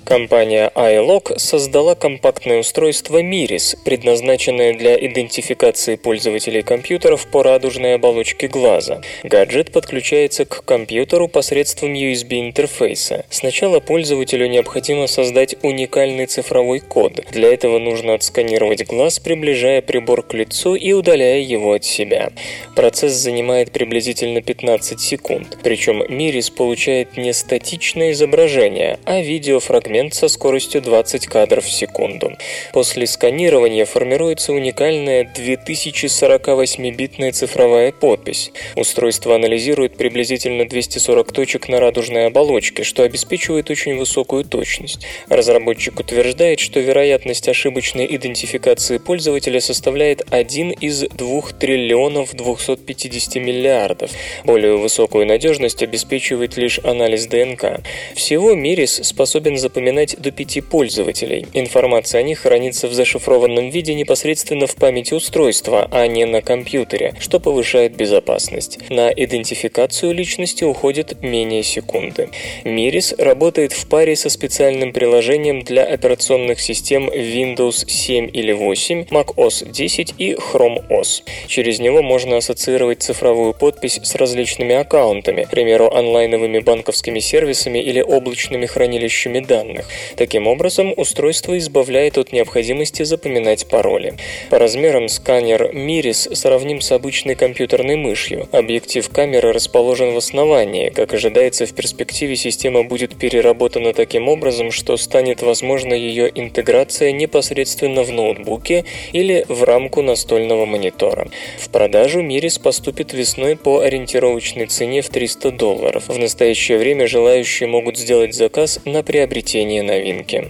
Компания 0.07 0.71
iLog 0.73 1.37
создала 1.37 1.93
компактное 1.93 2.61
устройство 2.61 3.21
Miris, 3.21 3.77
предназначенное 3.83 4.73
для 4.73 4.95
идентификации 4.95 5.97
пользователей 5.97 6.61
компьютеров 6.61 7.27
по 7.27 7.43
радужной 7.43 7.95
оболочке 7.95 8.47
глаза. 8.47 9.01
Гаджет 9.23 9.73
подключается 9.73 10.45
к 10.45 10.63
компьютеру 10.63 11.27
посредством 11.27 11.93
USB-интерфейса. 11.93 13.25
Сначала 13.29 13.81
пользователю 13.81 14.47
необходимо 14.47 15.07
создать 15.07 15.57
уникальный 15.61 16.25
цифровой 16.25 16.79
код. 16.79 17.25
Для 17.33 17.53
этого 17.53 17.77
нужно 17.77 18.13
отсканировать 18.13 18.85
глаз, 18.87 19.19
приближая 19.19 19.81
прибор 19.81 20.23
к 20.23 20.33
лицу 20.33 20.75
и 20.75 20.93
удаляя 20.93 21.41
его 21.41 21.73
от 21.73 21.83
себя. 21.83 22.31
Процесс 22.77 23.11
занимает 23.11 23.73
приблизительно 23.73 24.41
15 24.41 25.01
секунд. 25.01 25.57
Причем 25.63 26.01
Miris 26.01 26.49
получает 26.49 27.17
не 27.17 27.33
статичное 27.33 28.13
изображение, 28.13 28.99
а 29.03 29.19
видеофрагмент 29.19 29.96
момент 29.97 30.13
со 30.13 30.27
скоростью 30.27 30.83
20 30.83 31.25
кадров 31.25 31.65
в 31.65 31.71
секунду. 31.71 32.37
После 32.71 33.07
сканирования 33.07 33.85
формируется 33.85 34.53
уникальная 34.53 35.23
2048-битная 35.23 37.31
цифровая 37.31 37.91
подпись. 37.91 38.51
Устройство 38.75 39.33
анализирует 39.33 39.97
приблизительно 39.97 40.69
240 40.69 41.31
точек 41.31 41.67
на 41.67 41.79
радужной 41.79 42.27
оболочке, 42.27 42.83
что 42.83 43.01
обеспечивает 43.01 43.71
очень 43.71 43.97
высокую 43.97 44.43
точность. 44.43 45.03
Разработчик 45.29 45.99
утверждает, 45.99 46.59
что 46.59 46.79
вероятность 46.79 47.49
ошибочной 47.49 48.05
идентификации 48.15 48.99
пользователя 48.99 49.59
составляет 49.59 50.27
1 50.29 50.73
из 50.73 51.07
2 51.09 51.41
триллионов 51.59 52.35
250 52.35 53.35
миллиардов. 53.35 54.11
Более 54.43 54.77
высокую 54.77 55.25
надежность 55.25 55.81
обеспечивает 55.81 56.55
лишь 56.55 56.79
анализ 56.83 57.25
ДНК. 57.25 57.81
Всего 58.13 58.53
Мирис 58.53 59.01
способен 59.03 59.57
запоминать 59.57 59.86
до 60.17 60.31
пяти 60.31 60.61
пользователей. 60.61 61.45
Информация 61.53 62.19
о 62.19 62.23
них 62.23 62.39
хранится 62.39 62.87
в 62.87 62.93
зашифрованном 62.93 63.69
виде 63.69 63.93
непосредственно 63.93 64.67
в 64.67 64.75
памяти 64.75 65.13
устройства, 65.13 65.87
а 65.91 66.07
не 66.07 66.25
на 66.25 66.41
компьютере, 66.41 67.13
что 67.19 67.39
повышает 67.39 67.95
безопасность. 67.95 68.79
На 68.89 69.09
идентификацию 69.09 70.13
личности 70.13 70.63
уходит 70.63 71.21
менее 71.21 71.63
секунды. 71.63 72.29
Мирис 72.63 73.13
работает 73.17 73.73
в 73.73 73.87
паре 73.87 74.15
со 74.15 74.29
специальным 74.29 74.93
приложением 74.93 75.61
для 75.61 75.83
операционных 75.83 76.59
систем 76.59 77.09
Windows 77.09 77.89
7 77.89 78.29
или 78.33 78.51
8, 78.51 79.05
Mac 79.09 79.35
OS 79.35 79.71
10 79.71 80.15
и 80.17 80.33
Chrome 80.33 80.87
OS. 80.89 81.23
Через 81.47 81.79
него 81.79 82.01
можно 82.01 82.37
ассоциировать 82.37 83.01
цифровую 83.03 83.53
подпись 83.53 83.99
с 84.03 84.15
различными 84.15 84.75
аккаунтами, 84.75 85.43
к 85.43 85.49
примеру, 85.49 85.89
онлайновыми 85.91 86.59
банковскими 86.59 87.19
сервисами 87.19 87.79
или 87.79 88.01
облачными 88.01 88.65
хранилищами 88.65 89.39
данных. 89.39 89.76
Таким 90.15 90.47
образом, 90.47 90.93
устройство 90.95 91.57
избавляет 91.57 92.17
от 92.17 92.31
необходимости 92.31 93.03
запоминать 93.03 93.67
пароли. 93.67 94.15
По 94.49 94.59
размерам 94.59 95.09
сканер 95.09 95.71
Miris 95.73 96.35
сравним 96.35 96.81
с 96.81 96.91
обычной 96.91 97.35
компьютерной 97.35 97.95
мышью. 97.95 98.47
Объектив 98.51 99.07
камеры 99.09 99.51
расположен 99.51 100.13
в 100.13 100.17
основании. 100.17 100.89
Как 100.89 101.13
ожидается, 101.13 101.65
в 101.65 101.73
перспективе 101.73 102.35
система 102.35 102.83
будет 102.83 103.17
переработана 103.17 103.93
таким 103.93 104.27
образом, 104.29 104.71
что 104.71 104.97
станет 104.97 105.41
возможна 105.41 105.93
ее 105.93 106.31
интеграция 106.33 107.11
непосредственно 107.11 108.03
в 108.03 108.11
ноутбуке 108.11 108.85
или 109.11 109.45
в 109.47 109.63
рамку 109.63 110.01
настольного 110.01 110.65
монитора. 110.65 111.29
В 111.59 111.69
продажу 111.69 112.21
Miris 112.21 112.61
поступит 112.61 113.13
весной 113.13 113.55
по 113.55 113.79
ориентировочной 113.79 114.67
цене 114.67 115.01
в 115.01 115.09
300 115.09 115.51
долларов. 115.51 116.03
В 116.07 116.17
настоящее 116.17 116.77
время 116.77 117.07
желающие 117.07 117.67
могут 117.67 117.97
сделать 117.97 118.33
заказ 118.33 118.79
на 118.85 119.03
приобретение 119.03 119.66
новинки. 119.67 120.49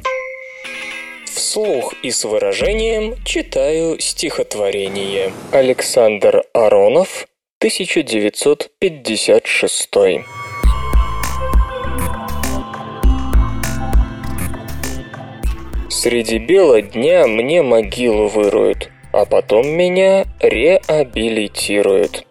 Вслух 1.25 1.95
и 2.03 2.11
с 2.11 2.23
выражением 2.23 3.15
читаю 3.23 3.99
стихотворение. 3.99 5.33
Александр 5.51 6.43
Аронов, 6.53 7.27
1956. 7.59 9.89
Среди 15.89 16.37
бела 16.37 16.81
дня 16.81 17.27
мне 17.27 17.63
могилу 17.63 18.27
выруют, 18.27 18.89
а 19.11 19.25
потом 19.25 19.67
меня 19.67 20.25
реабилитируют. 20.39 22.27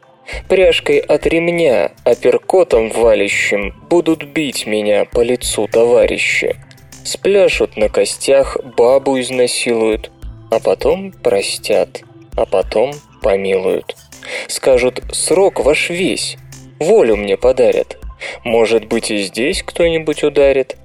Пряжкой 0.48 0.98
от 0.98 1.26
ремня, 1.26 1.92
апперкотом 2.04 2.90
валящим 2.90 3.74
будут 3.88 4.24
бить 4.24 4.66
меня 4.66 5.04
по 5.04 5.20
лицу 5.20 5.68
товарищи. 5.68 6.56
Спляшут 7.06 7.76
на 7.76 7.88
костях, 7.88 8.56
бабу 8.76 9.20
изнасилуют, 9.20 10.10
а 10.50 10.58
потом 10.58 11.12
простят, 11.12 12.02
а 12.34 12.46
потом 12.46 12.94
помилуют. 13.22 13.94
Скажут, 14.48 15.00
срок 15.12 15.60
ваш 15.60 15.88
весь, 15.88 16.36
волю 16.80 17.14
мне 17.14 17.36
подарят. 17.36 17.96
Может 18.42 18.86
быть 18.86 19.12
и 19.12 19.18
здесь 19.18 19.62
кто-нибудь 19.62 20.24
ударит. 20.24 20.78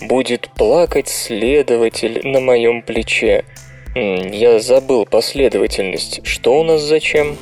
Будет 0.00 0.50
плакать 0.56 1.08
следователь 1.08 2.20
на 2.24 2.40
моем 2.40 2.82
плече. 2.82 3.44
Я 3.94 4.58
забыл 4.58 5.06
последовательность. 5.06 6.26
Что 6.26 6.58
у 6.58 6.64
нас 6.64 6.80
зачем? 6.80 7.36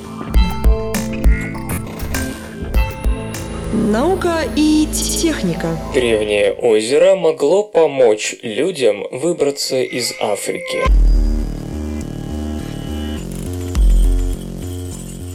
Наука 3.72 4.44
и 4.56 4.86
техника. 4.86 5.76
Древнее 5.92 6.54
озеро 6.54 7.16
могло 7.16 7.62
помочь 7.62 8.34
людям 8.42 9.04
выбраться 9.10 9.82
из 9.82 10.14
Африки. 10.22 10.82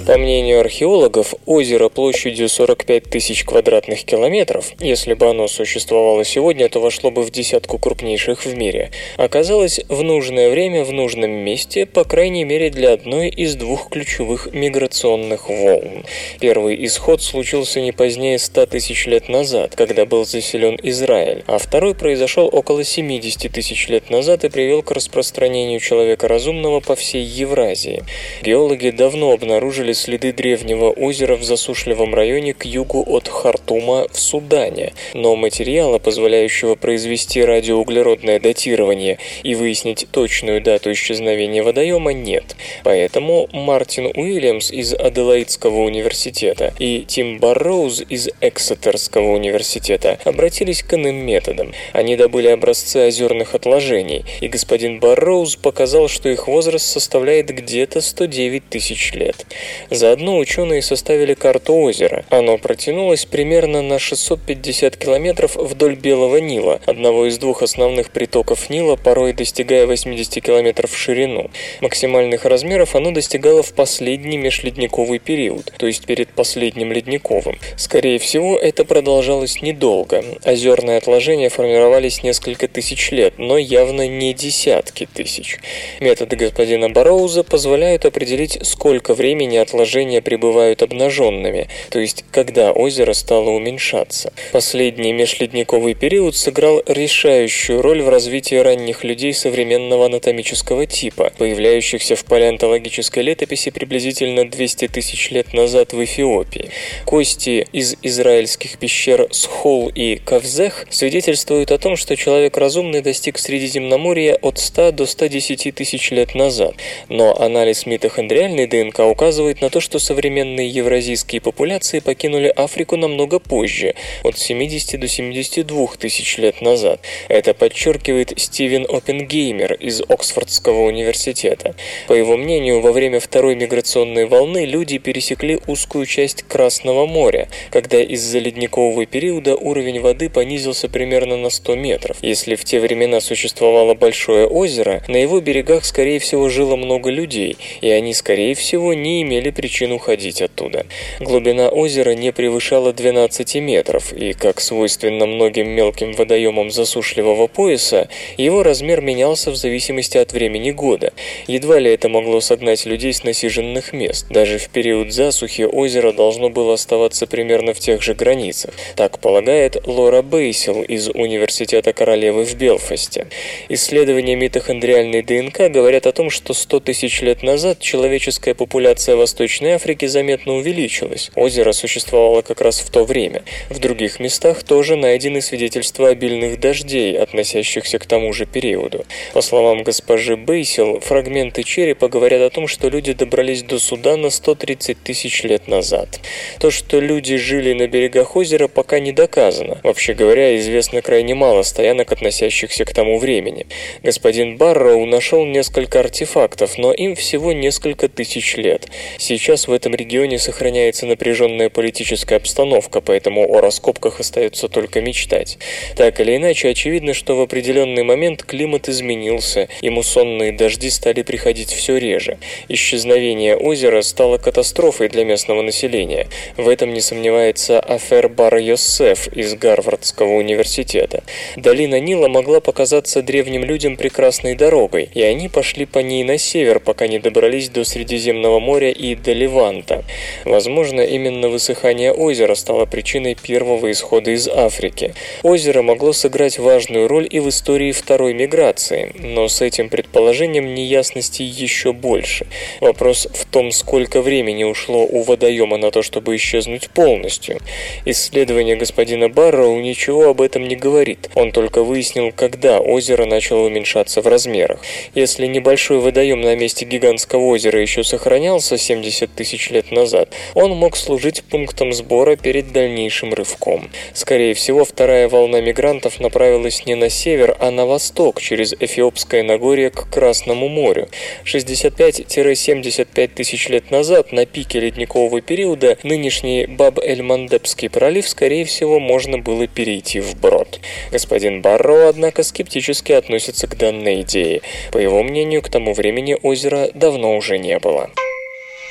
По 0.06 0.18
мнению 0.18 0.60
археологов, 0.60 1.34
озеро 1.46 1.88
площадью 1.88 2.50
45 2.50 3.04
тысяч 3.06 3.46
квадратных 3.46 4.04
километров, 4.04 4.74
если 4.82 5.14
бы 5.14 5.30
оно 5.30 5.48
существовало 5.48 6.26
сегодня, 6.26 6.68
то 6.68 6.82
вошло 6.82 7.10
бы 7.10 7.24
в 7.24 7.32
десятку 7.32 7.78
крупнейших 7.78 8.44
в 8.46 8.54
мире, 8.54 8.92
оказалось 9.16 9.80
в 9.88 10.04
нужное 10.04 10.50
время 10.50 10.84
в 10.84 10.92
нужном 10.92 11.32
месте, 11.32 11.86
по 11.86 12.04
крайней 12.04 12.44
мере 12.44 12.70
для 12.70 12.92
одной 12.92 13.30
из 13.30 13.56
двух 13.56 13.90
ключевых 13.90 14.50
миграционных 14.52 15.48
волн. 15.48 16.04
Первый 16.42 16.86
исход 16.86 17.22
случился 17.22 17.80
не 17.80 17.94
позднее 17.94 18.40
100 18.40 18.66
тысяч 18.66 19.06
лет 19.06 19.30
назад, 19.30 19.74
когда 19.78 20.06
был 20.06 20.26
заселен 20.26 20.78
Израиль, 20.84 21.46
а 21.48 21.58
второй 21.60 21.96
произошел 21.96 22.50
около 22.52 22.84
70 22.84 23.50
тысяч 23.54 23.88
лет 23.88 24.10
назад 24.10 24.44
и 24.44 24.50
привел 24.50 24.84
к 24.84 24.92
распространению 24.92 25.80
человека 25.80 26.28
разумного 26.28 26.82
по 26.82 26.98
всей 26.98 27.24
Евразии. 27.24 28.04
Геологи 28.42 28.90
давно 28.90 29.32
обнаружили 29.32 29.93
следы 29.94 30.34
древнего 30.34 30.90
озера 30.90 31.36
в 31.36 31.44
засушливом 31.44 32.14
районе 32.16 32.54
к 32.54 32.66
югу 32.66 33.04
от 33.08 33.28
Хартума 33.28 34.08
в 34.12 34.20
Судане, 34.20 34.94
но 35.14 35.36
материала, 35.36 36.00
позволяющего 36.00 36.76
произвести 36.76 37.44
радиоуглеродное 37.44 38.40
датирование 38.40 39.18
и 39.44 39.56
выяснить 39.56 40.08
точную 40.12 40.62
дату 40.62 40.92
исчезновения 40.92 41.64
водоема, 41.64 42.14
нет. 42.14 42.56
Поэтому 42.84 43.48
Мартин 43.52 44.08
Уильямс 44.08 44.72
из 44.72 44.94
Аделаидского 44.94 45.80
университета 45.80 46.74
и 46.80 47.06
Тим 47.08 47.40
Барроуз 47.40 48.02
из 48.08 48.30
Эксетерского 48.42 49.32
университета 49.34 50.20
обратились 50.24 50.84
к 50.84 50.94
иным 50.94 51.16
методам. 51.16 51.74
Они 51.94 52.16
добыли 52.16 52.48
образцы 52.48 53.08
озерных 53.08 53.56
отложений, 53.56 54.26
и 54.42 54.48
господин 54.48 55.00
Барроуз 55.00 55.56
показал, 55.56 56.08
что 56.08 56.30
их 56.30 56.48
возраст 56.48 56.86
составляет 56.86 57.48
где-то 57.48 58.02
109 58.02 58.70
тысяч 58.70 59.14
лет. 59.14 59.46
Заодно 59.90 60.38
ученые 60.38 60.82
составили 60.82 61.34
карту 61.34 61.76
озера. 61.76 62.26
Оно 62.30 62.58
протянулось 62.58 63.26
примерно 63.26 63.82
на 63.82 64.00
650 64.00 64.98
километров 64.98 65.56
вдоль 65.56 65.96
Белого 65.96 66.38
Нила, 66.38 66.80
одного 66.86 67.28
из 67.28 67.38
двух 67.38 67.62
основных 67.62 68.10
притоков 68.12 68.70
Нила, 68.70 68.96
порой 68.96 69.34
достигая 69.34 69.86
80 69.86 70.44
километров 70.44 70.92
в 70.92 70.98
ширину. 70.98 71.50
Максимальных 71.82 72.46
размеров 72.46 72.96
оно 72.96 73.12
достигало 73.12 73.64
в 73.64 73.74
последний 73.74 74.38
межледниковый 74.38 75.20
период, 75.20 75.74
то 75.78 75.88
есть 75.88 76.06
перед 76.06 76.30
последним 76.30 76.92
ледниковым. 76.92 77.60
Скорее 77.78 78.20
всего, 78.20 78.58
это 78.58 78.86
продолжалось 78.86 79.62
недолго. 79.62 80.24
Озерные 80.46 80.98
отложения 80.98 81.50
формировались 81.50 82.24
несколько 82.24 82.68
тысяч 82.68 83.12
лет, 83.12 83.36
но 83.38 83.58
явно 83.58 84.08
не 84.08 84.34
десятки 84.34 85.08
тысяч. 85.12 85.60
Методы 86.00 86.36
господина 86.36 86.90
Бароуза 86.90 87.44
позволяют 87.44 88.06
определить, 88.06 88.60
сколько 88.64 89.14
времени 89.14 89.58
от 89.58 89.73
отложения 89.74 90.22
пребывают 90.22 90.84
обнаженными, 90.84 91.68
то 91.90 92.00
есть 92.00 92.24
когда 92.32 92.72
озеро 92.72 93.14
стало 93.14 93.50
уменьшаться. 93.50 94.32
Последний 94.52 95.14
межледниковый 95.14 95.96
период 95.96 96.36
сыграл 96.36 96.84
решающую 96.86 97.82
роль 97.82 98.02
в 98.04 98.10
развитии 98.10 98.56
ранних 98.56 99.04
людей 99.04 99.34
современного 99.34 100.06
анатомического 100.06 100.86
типа, 100.86 101.32
появляющихся 101.38 102.16
в 102.16 102.24
палеонтологической 102.26 103.24
летописи 103.24 103.72
приблизительно 103.72 104.48
200 104.48 104.90
тысяч 104.90 105.32
лет 105.32 105.54
назад 105.54 105.94
в 105.94 106.04
Эфиопии. 106.04 106.70
Кости 107.06 107.68
из 107.72 107.96
израильских 108.02 108.78
пещер 108.78 109.28
Схол 109.32 109.90
и 109.90 110.18
Кавзех 110.18 110.86
свидетельствуют 110.90 111.72
о 111.72 111.80
том, 111.80 111.96
что 111.96 112.16
человек 112.16 112.58
разумный 112.58 113.02
достиг 113.02 113.40
Средиземноморья 113.40 114.36
от 114.36 114.60
100 114.60 114.92
до 114.92 115.06
110 115.06 115.74
тысяч 115.74 116.12
лет 116.12 116.36
назад, 116.36 116.76
но 117.10 117.36
анализ 117.40 117.86
митохондриальной 117.86 118.68
ДНК 118.68 119.00
указывает 119.00 119.63
на 119.64 119.70
то, 119.70 119.80
что 119.80 119.98
современные 119.98 120.68
евразийские 120.68 121.40
популяции 121.40 122.00
покинули 122.00 122.52
Африку 122.54 122.98
намного 122.98 123.40
позже, 123.40 123.96
от 124.24 124.38
70 124.38 125.00
до 125.00 125.08
72 125.08 125.88
тысяч 125.98 126.38
лет 126.38 126.62
назад. 126.62 127.00
Это 127.30 127.54
подчеркивает 127.54 128.34
Стивен 128.36 128.86
Оппенгеймер 128.90 129.76
из 129.76 130.02
Оксфордского 130.02 130.82
университета. 130.82 131.76
По 132.10 132.14
его 132.14 132.36
мнению, 132.36 132.82
во 132.82 132.92
время 132.92 133.22
второй 133.22 133.56
миграционной 133.56 134.26
волны 134.26 134.66
люди 134.66 134.98
пересекли 134.98 135.62
узкую 135.66 136.08
часть 136.08 136.44
Красного 136.44 137.06
моря, 137.06 137.48
когда 137.72 138.02
из-за 138.02 138.40
ледникового 138.40 139.06
периода 139.06 139.56
уровень 139.56 140.02
воды 140.02 140.30
понизился 140.30 140.90
примерно 140.90 141.38
на 141.38 141.50
100 141.50 141.76
метров. 141.76 142.18
Если 142.22 142.56
в 142.56 142.66
те 142.66 142.82
времена 142.82 143.22
существовало 143.22 143.94
большое 143.94 144.46
озеро, 144.46 145.02
на 145.08 145.16
его 145.16 145.40
берегах, 145.40 145.86
скорее 145.86 146.20
всего, 146.20 146.50
жило 146.50 146.76
много 146.76 147.10
людей, 147.10 147.56
и 147.80 147.90
они, 147.90 148.14
скорее 148.14 148.56
всего, 148.56 148.94
не 148.94 149.22
имели 149.22 149.53
причин 149.54 149.92
уходить 149.92 150.42
оттуда. 150.42 150.86
Глубина 151.20 151.70
озера 151.70 152.16
не 152.16 152.32
превышала 152.32 152.92
12 152.92 153.56
метров, 153.56 154.12
и, 154.14 154.34
как 154.34 154.60
свойственно 154.60 155.26
многим 155.26 155.70
мелким 155.70 156.14
водоемам 156.14 156.72
засушливого 156.72 157.48
пояса, 157.48 158.10
его 158.38 158.64
размер 158.64 159.02
менялся 159.02 159.52
в 159.52 159.56
зависимости 159.56 160.18
от 160.18 160.34
времени 160.34 160.72
года. 160.72 161.14
Едва 161.48 161.80
ли 161.80 161.92
это 161.92 162.10
могло 162.10 162.42
согнать 162.42 162.86
людей 162.86 163.14
с 163.14 163.24
насиженных 163.24 163.94
мест. 163.94 164.26
Даже 164.30 164.58
в 164.58 164.70
период 164.70 165.14
засухи 165.14 165.62
озеро 165.62 166.12
должно 166.12 166.50
было 166.50 166.74
оставаться 166.74 167.28
примерно 167.28 167.74
в 167.74 167.80
тех 167.80 168.02
же 168.02 168.14
границах. 168.16 168.74
Так 168.96 169.20
полагает 169.20 169.88
Лора 169.88 170.22
Бейсел 170.22 170.82
из 170.82 171.10
Университета 171.10 171.94
Королевы 171.94 172.44
в 172.44 172.56
Белфасте. 172.56 173.28
Исследования 173.70 174.36
митохондриальной 174.36 175.22
ДНК 175.22 175.72
говорят 175.72 176.08
о 176.08 176.12
том, 176.12 176.30
что 176.30 176.54
100 176.54 176.80
тысяч 176.82 177.22
лет 177.22 177.44
назад 177.44 177.80
человеческая 177.80 178.56
популяция 178.56 179.16
Восточной 179.16 179.43
Африки 179.74 180.06
заметно 180.06 180.56
увеличилась. 180.56 181.32
Озеро 181.36 181.72
существовало 181.74 182.42
как 182.42 182.62
раз 182.62 182.80
в 182.80 182.90
то 182.90 183.04
время. 183.04 183.44
В 183.70 183.80
других 183.80 184.20
местах 184.20 184.64
тоже 184.64 184.96
найдены 184.96 185.42
свидетельства 185.42 186.10
обильных 186.10 186.60
дождей, 186.60 187.18
относящихся 187.18 188.00
к 188.00 188.06
тому 188.06 188.32
же 188.34 188.46
периоду. 188.46 189.06
По 189.34 189.42
словам 189.42 189.84
госпожи 189.84 190.38
Бейсел, 190.38 191.00
фрагменты 191.00 191.64
черепа 191.64 192.08
говорят 192.08 192.42
о 192.42 192.50
том, 192.50 192.68
что 192.68 192.90
люди 192.90 193.14
добрались 193.14 193.64
до 193.64 193.80
Судана 193.80 194.30
130 194.30 195.04
тысяч 195.04 195.44
лет 195.44 195.68
назад. 195.68 196.20
То, 196.60 196.72
что 196.72 197.00
люди 197.00 197.38
жили 197.38 197.74
на 197.74 197.88
берегах 197.88 198.36
озера, 198.36 198.68
пока 198.68 199.00
не 199.00 199.12
доказано. 199.12 199.80
Вообще 199.84 200.14
говоря, 200.14 200.58
известно 200.58 201.02
крайне 201.02 201.36
мало 201.36 201.64
стоянок, 201.64 202.12
относящихся 202.12 202.86
к 202.86 202.94
тому 202.94 203.18
времени. 203.18 203.68
Господин 204.04 204.58
Барроу 204.58 205.06
нашел 205.06 205.46
несколько 205.46 206.00
артефактов, 206.00 206.78
но 206.78 206.94
им 206.94 207.16
всего 207.16 207.52
несколько 207.52 208.08
тысяч 208.08 208.56
лет. 208.56 208.88
Сейчас 209.34 209.68
в 209.68 209.74
этом 209.74 209.96
регионе 209.96 210.38
сохраняется 210.38 211.08
напряженная 211.08 211.72
политическая 211.72 212.36
обстановка, 212.36 213.02
поэтому 213.02 213.52
о 213.52 213.62
раскопках 213.62 214.20
остается 214.20 214.68
только 214.68 215.02
мечтать. 215.02 215.58
Так 215.96 216.20
или 216.20 216.38
иначе, 216.38 216.70
очевидно, 216.70 217.16
что 217.16 217.36
в 217.36 217.42
определенный 217.42 218.04
момент 218.04 218.44
климат 218.44 218.90
изменился, 218.90 219.70
и 219.82 219.90
муссонные 219.90 220.52
дожди 220.52 220.92
стали 220.92 221.24
приходить 221.24 221.72
все 221.72 221.98
реже. 221.98 222.38
Исчезновение 222.68 223.58
озера 223.58 224.04
стало 224.04 224.38
катастрофой 224.38 225.10
для 225.10 225.26
местного 225.26 225.64
населения. 225.64 226.28
В 226.56 226.70
этом 226.70 226.94
не 226.94 227.02
сомневается 227.02 227.80
Афер 227.80 228.30
Бар 228.30 228.58
Йосеф 228.58 229.30
из 229.30 229.56
Гарвардского 229.56 230.34
университета. 230.34 231.24
Долина 231.56 232.00
Нила 232.00 232.28
могла 232.28 232.60
показаться 232.60 233.24
древним 233.24 233.64
людям 233.64 233.98
прекрасной 233.98 234.54
дорогой, 234.54 235.10
и 235.12 235.24
они 235.24 235.50
пошли 235.50 235.88
по 235.88 235.98
ней 235.98 236.24
на 236.24 236.38
север, 236.38 236.80
пока 236.80 237.08
не 237.08 237.18
добрались 237.18 237.70
до 237.70 237.84
Средиземного 237.84 238.60
моря 238.60 238.92
и 238.92 239.16
до 239.24 239.32
Леванта. 239.32 240.04
Возможно, 240.46 241.02
именно 241.02 241.48
высыхание 241.50 242.12
озера 242.12 242.56
стало 242.56 242.86
причиной 242.86 243.36
первого 243.36 243.92
исхода 243.92 244.32
из 244.32 244.48
Африки. 244.48 245.16
Озеро 245.42 245.82
могло 245.82 246.14
сыграть 246.14 246.60
важную 246.60 247.08
роль 247.08 247.28
и 247.30 247.40
в 247.40 247.50
истории 247.50 247.92
второй 247.92 248.34
миграции, 248.34 249.14
но 249.18 249.48
с 249.48 249.62
этим 249.62 249.90
предположением 249.90 250.74
неясностей 250.74 251.46
еще 251.46 251.94
больше. 251.94 252.48
Вопрос 252.82 253.28
в 253.34 253.46
том, 253.46 253.72
сколько 253.72 254.22
времени 254.22 254.64
ушло 254.64 255.06
у 255.06 255.24
водоема 255.24 255.78
на 255.78 255.92
то, 255.92 256.02
чтобы 256.02 256.36
исчезнуть 256.36 256.90
полностью. 256.90 257.60
Исследование 258.06 258.76
господина 258.76 259.30
Барроу 259.30 259.80
ничего 259.80 260.30
об 260.30 260.42
этом 260.42 260.68
не 260.68 260.76
говорит. 260.76 261.30
Он 261.36 261.52
только 261.52 261.84
выяснил, 261.84 262.32
когда 262.36 262.80
озеро 262.80 263.26
начало 263.26 263.68
уменьшаться 263.68 264.22
в 264.22 264.28
размерах. 264.28 264.80
Если 265.16 265.48
небольшой 265.48 266.00
водоем 266.00 266.42
на 266.42 266.56
месте 266.56 266.86
гигантского 266.86 267.46
озера 267.46 267.80
еще 267.80 268.04
сохранялся 268.04 268.78
70 268.78 269.03
тысяч 269.36 269.70
лет 269.70 269.92
назад, 269.92 270.34
он 270.54 270.72
мог 270.72 270.96
служить 270.96 271.44
пунктом 271.44 271.94
сбора 271.94 272.36
перед 272.36 272.72
дальнейшим 272.72 273.34
рывком. 273.34 273.90
Скорее 274.14 274.54
всего, 274.54 274.86
вторая 274.86 275.28
волна 275.30 275.62
мигрантов 275.62 276.20
направилась 276.20 276.86
не 276.86 276.96
на 276.96 277.10
север, 277.10 277.58
а 277.60 277.72
на 277.72 277.86
восток, 277.86 278.42
через 278.42 278.74
Эфиопское 278.74 279.44
Нагорье 279.44 279.90
к 279.90 280.10
Красному 280.10 280.68
морю. 280.68 281.10
65-75 281.46 283.28
тысяч 283.28 283.70
лет 283.70 283.92
назад, 283.92 284.32
на 284.32 284.46
пике 284.46 284.80
ледникового 284.80 285.42
периода, 285.42 285.98
нынешний 286.04 286.66
Баб-эль-Мандебский 286.66 287.90
пролив, 287.90 288.28
скорее 288.28 288.66
всего, 288.66 289.00
можно 289.00 289.38
было 289.38 289.68
перейти 289.68 290.20
вброд. 290.20 290.80
Господин 291.12 291.62
Барро, 291.62 292.10
однако, 292.10 292.44
скептически 292.44 293.12
относится 293.12 293.68
к 293.68 293.78
данной 293.78 294.22
идее. 294.22 294.62
По 294.92 294.98
его 294.98 295.24
мнению, 295.24 295.62
к 295.62 295.70
тому 295.70 295.94
времени 295.94 296.38
озера 296.42 296.90
давно 296.94 297.36
уже 297.36 297.58
не 297.58 297.80
было. 297.80 298.10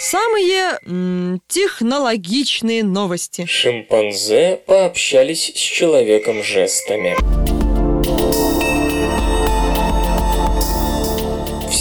Самые 0.04 0.80
м, 0.84 1.40
технологичные 1.46 2.82
новости. 2.82 3.46
Шимпанзе 3.46 4.58
пообщались 4.66 5.44
с 5.54 5.58
человеком 5.58 6.42
жестами. 6.42 7.14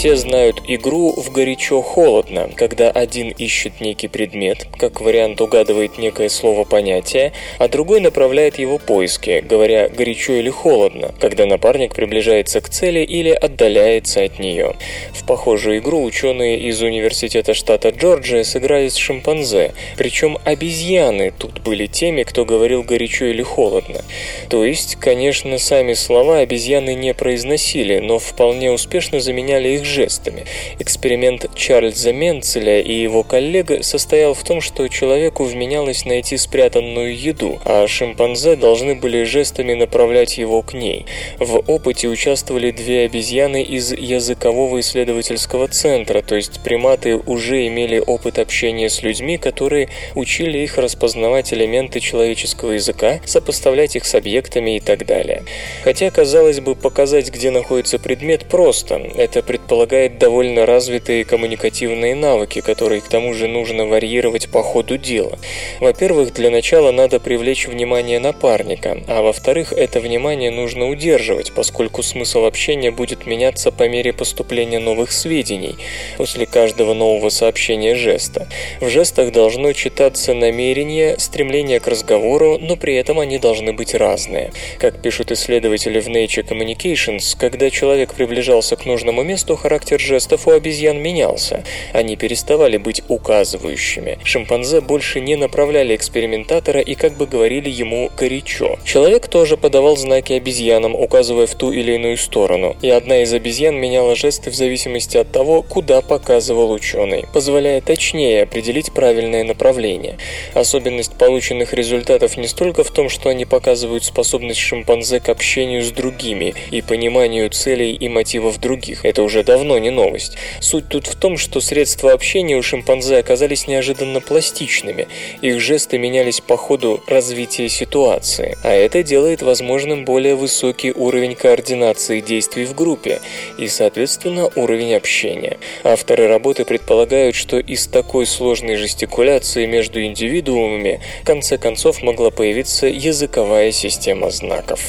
Все 0.02 0.16
знают 0.16 0.64
игру 0.68 1.14
в 1.16 1.32
горячо-холодно, 1.32 2.50
когда 2.56 2.90
один 2.90 3.30
ищет 3.30 3.82
некий 3.82 4.08
предмет, 4.08 4.66
как 4.80 5.00
вариант 5.00 5.40
угадывает 5.42 6.00
некое 6.00 6.28
слово-понятие, 6.28 7.34
а 7.60 7.68
другой 7.68 8.00
направляет 8.00 8.58
его 8.58 8.80
поиски, 8.80 9.46
говоря 9.48 9.90
горячо 9.90 10.34
или 10.34 10.50
холодно, 10.50 11.14
когда 11.20 11.46
напарник 11.46 11.94
приближается 11.94 12.62
к 12.62 12.70
цели 12.70 13.02
или 13.02 13.30
отдаляется 13.30 14.24
от 14.24 14.40
нее. 14.40 14.76
В 15.14 15.24
похожую 15.24 15.78
игру 15.78 16.02
ученые 16.02 16.60
из 16.62 16.82
университета 16.82 17.54
штата 17.54 17.90
Джорджия 17.90 18.44
сыграли 18.44 18.88
с 18.88 18.96
шимпанзе, 18.96 19.76
причем 19.98 20.40
обезьяны 20.44 21.32
тут 21.38 21.62
были 21.62 21.86
теми, 21.86 22.24
кто 22.24 22.44
говорил 22.44 22.82
горячо 22.82 23.26
или 23.26 23.44
холодно. 23.44 24.02
То 24.50 24.66
есть, 24.66 24.96
конечно, 24.96 25.60
сами 25.60 25.94
слова 25.94 26.40
обезьяны 26.40 26.96
не 26.96 27.14
произносили, 27.14 28.00
но 28.00 28.18
вполне 28.18 28.72
успешно 28.72 29.20
заменяли 29.20 29.70
их 29.70 29.90
жестами. 29.91 30.45
Эксперимент 30.80 31.54
Чарльза 31.56 32.13
Менцеля 32.13 32.80
и 32.82 32.93
его 32.93 33.23
коллег 33.23 33.84
состоял 33.84 34.34
в 34.34 34.43
том, 34.43 34.62
что 34.62 34.88
человеку 34.88 35.43
вменялось 35.43 36.06
найти 36.06 36.38
спрятанную 36.38 37.15
еду, 37.15 37.60
а 37.65 37.86
шимпанзе 37.88 38.56
должны 38.56 38.95
были 38.95 39.23
жестами 39.23 39.73
направлять 39.73 40.38
его 40.38 40.62
к 40.62 40.73
ней. 40.73 41.06
В 41.38 41.60
опыте 41.67 42.08
участвовали 42.08 42.71
две 42.71 43.06
обезьяны 43.06 43.62
из 43.62 43.91
языкового 43.91 44.80
исследовательского 44.80 45.67
центра, 45.67 46.21
то 46.21 46.36
есть 46.36 46.62
приматы 46.63 47.17
уже 47.17 47.67
имели 47.67 47.99
опыт 47.99 48.39
общения 48.39 48.89
с 48.89 49.04
людьми, 49.04 49.38
которые 49.38 49.89
учили 50.15 50.60
их 50.60 50.77
распознавать 50.77 51.54
элементы 51.54 51.99
человеческого 51.99 52.71
языка, 52.71 53.19
сопоставлять 53.25 53.95
их 53.95 54.06
с 54.06 54.15
объектами 54.15 54.77
и 54.77 54.80
так 54.80 55.06
далее. 55.06 55.43
Хотя, 55.84 56.10
казалось 56.10 56.60
бы, 56.60 56.75
показать, 56.75 57.30
где 57.30 57.51
находится 57.51 57.99
предмет, 57.99 58.45
просто. 58.45 58.95
Это 58.95 59.43
предполагает 59.43 59.81
предполагает 59.82 60.20
довольно 60.20 60.67
развитые 60.67 61.26
коммуникативные 61.26 62.13
навыки, 62.13 62.62
которые 62.62 63.02
к 63.02 63.08
тому 63.08 63.34
же 63.34 63.48
нужно 63.48 63.88
варьировать 63.88 64.48
по 64.48 64.62
ходу 64.62 64.98
дела. 64.98 65.39
Во-первых, 65.80 66.34
для 66.34 66.52
начала 66.52 66.91
надо 66.91 67.20
привлечь 67.20 67.67
внимание 67.67 68.20
напарника, 68.20 69.00
а 69.08 69.24
во-вторых, 69.24 69.74
это 69.74 70.00
внимание 70.00 70.52
нужно 70.52 70.88
удерживать, 70.88 71.52
поскольку 71.54 72.04
смысл 72.04 72.46
общения 72.46 72.91
будет 72.91 73.26
меняться 73.26 73.72
по 73.72 73.89
мере 73.89 74.13
поступления 74.13 74.78
новых 74.78 75.12
сведений 75.12 75.76
после 76.17 76.46
каждого 76.46 76.94
нового 76.94 77.30
сообщения 77.30 77.96
жеста. 77.96 78.48
В 78.82 78.88
жестах 78.88 79.32
должно 79.32 79.74
читаться 79.74 80.36
намерение, 80.36 81.17
стремление 81.17 81.80
к 81.80 81.88
разговору, 81.88 82.60
но 82.60 82.76
при 82.76 82.94
этом 82.96 83.20
они 83.20 83.39
должны 83.39 83.74
быть 83.74 83.96
разные. 83.96 84.52
Как 84.78 85.02
пишут 85.02 85.32
исследователи 85.32 86.00
в 86.00 86.08
Nature 86.08 86.48
Communications, 86.48 87.36
когда 87.36 87.72
человек 87.72 88.13
приближался 88.13 88.76
к 88.76 88.86
нужному 88.86 89.24
месту, 89.24 89.58
характер 89.72 90.02
жестов 90.02 90.50
у 90.50 90.52
обезьян 90.52 90.98
менялся. 91.02 91.64
Они 91.94 92.18
переставали 92.18 92.76
быть 92.76 93.04
указывающими. 93.08 94.20
Шимпанзе 94.22 94.82
больше 94.82 95.22
не 95.22 95.38
направляли 95.38 95.96
экспериментатора 95.96 96.82
и 96.82 96.94
как 96.94 97.14
бы 97.14 97.26
говорили 97.26 97.70
ему 97.70 98.10
горячо. 98.18 98.78
Человек 98.84 99.30
тоже 99.30 99.56
подавал 99.56 99.96
знаки 99.96 100.34
обезьянам, 100.34 100.94
указывая 100.94 101.48
в 101.48 101.56
ту 101.56 101.72
или 101.72 101.94
иную 101.94 102.18
сторону, 102.18 102.76
и 102.82 102.90
одна 102.90 103.24
из 103.24 103.32
обезьян 103.34 103.78
меняла 103.78 104.14
жесты 104.18 104.52
в 104.52 104.56
зависимости 104.56 105.16
от 105.16 105.32
того, 105.32 105.62
куда 105.62 106.02
показывал 106.02 106.72
ученый, 106.74 107.24
позволяя 107.32 107.80
точнее 107.80 108.44
определить 108.44 108.92
правильное 108.92 109.46
направление. 109.46 110.18
Особенность 110.54 111.14
полученных 111.14 111.72
результатов 111.72 112.36
не 112.36 112.48
столько 112.48 112.84
в 112.84 112.92
том, 112.92 113.08
что 113.08 113.30
они 113.30 113.46
показывают 113.46 114.04
способность 114.04 114.60
шимпанзе 114.60 115.22
к 115.22 115.30
общению 115.30 115.82
с 115.82 115.92
другими 115.92 116.56
и 116.72 116.82
пониманию 116.82 117.50
целей 117.50 117.94
и 117.94 118.10
мотивов 118.10 118.60
других. 118.60 119.06
Это 119.06 119.24
уже 119.24 119.46
давно 119.62 119.78
не 119.78 119.91
новость. 119.91 120.38
Суть 120.60 120.89
тут 120.89 121.06
в 121.06 121.15
том, 121.15 121.38
что 121.38 121.62
средства 121.62 122.13
общения 122.13 122.58
у 122.58 122.63
шимпанзе 122.63 123.17
оказались 123.17 123.67
неожиданно 123.67 124.19
пластичными. 124.19 125.08
Их 125.41 125.60
жесты 125.62 126.00
менялись 126.00 126.41
по 126.41 126.58
ходу 126.58 127.04
развития 127.06 127.69
ситуации, 127.69 128.58
а 128.63 128.71
это 128.74 129.04
делает 129.04 129.43
возможным 129.43 130.04
более 130.04 130.34
высокий 130.36 130.91
уровень 130.91 131.36
координации 131.36 132.21
действий 132.21 132.65
в 132.65 132.74
группе 132.74 133.21
и, 133.60 133.67
соответственно, 133.67 134.50
уровень 134.56 134.95
общения. 134.95 135.58
Авторы 135.84 136.28
работы 136.28 136.65
предполагают, 136.65 137.36
что 137.36 137.60
из 137.60 137.86
такой 137.86 138.26
сложной 138.26 138.78
жестикуляции 138.78 139.67
между 139.67 140.04
индивидуумами 140.04 141.02
в 141.21 141.26
конце 141.26 141.60
концов 141.60 142.02
могла 142.02 142.32
появиться 142.32 142.88
языковая 142.88 143.71
система 143.71 144.32
знаков. 144.32 144.80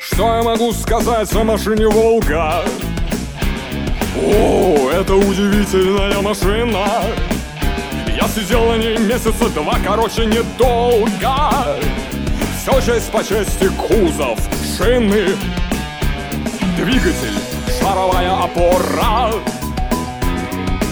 Что 0.00 0.36
я 0.36 0.42
могу 0.44 0.72
сказать 0.72 1.32
о 1.34 1.42
машине 1.42 1.88
«Волга»? 1.88 2.64
О, 4.22 4.90
это 4.90 5.14
удивительная 5.14 6.20
машина. 6.20 6.86
Я 8.16 8.28
сидел 8.28 8.64
на 8.66 8.76
ней 8.76 8.96
месяца 8.98 9.48
два, 9.50 9.78
короче, 9.84 10.24
недолго. 10.24 11.76
Все 12.58 12.80
честь 12.80 13.10
по 13.10 13.22
чести 13.22 13.68
кузов, 13.76 14.38
шины. 14.76 15.28
Двигатель, 16.76 17.38
шаровая 17.78 18.42
опора. 18.42 19.32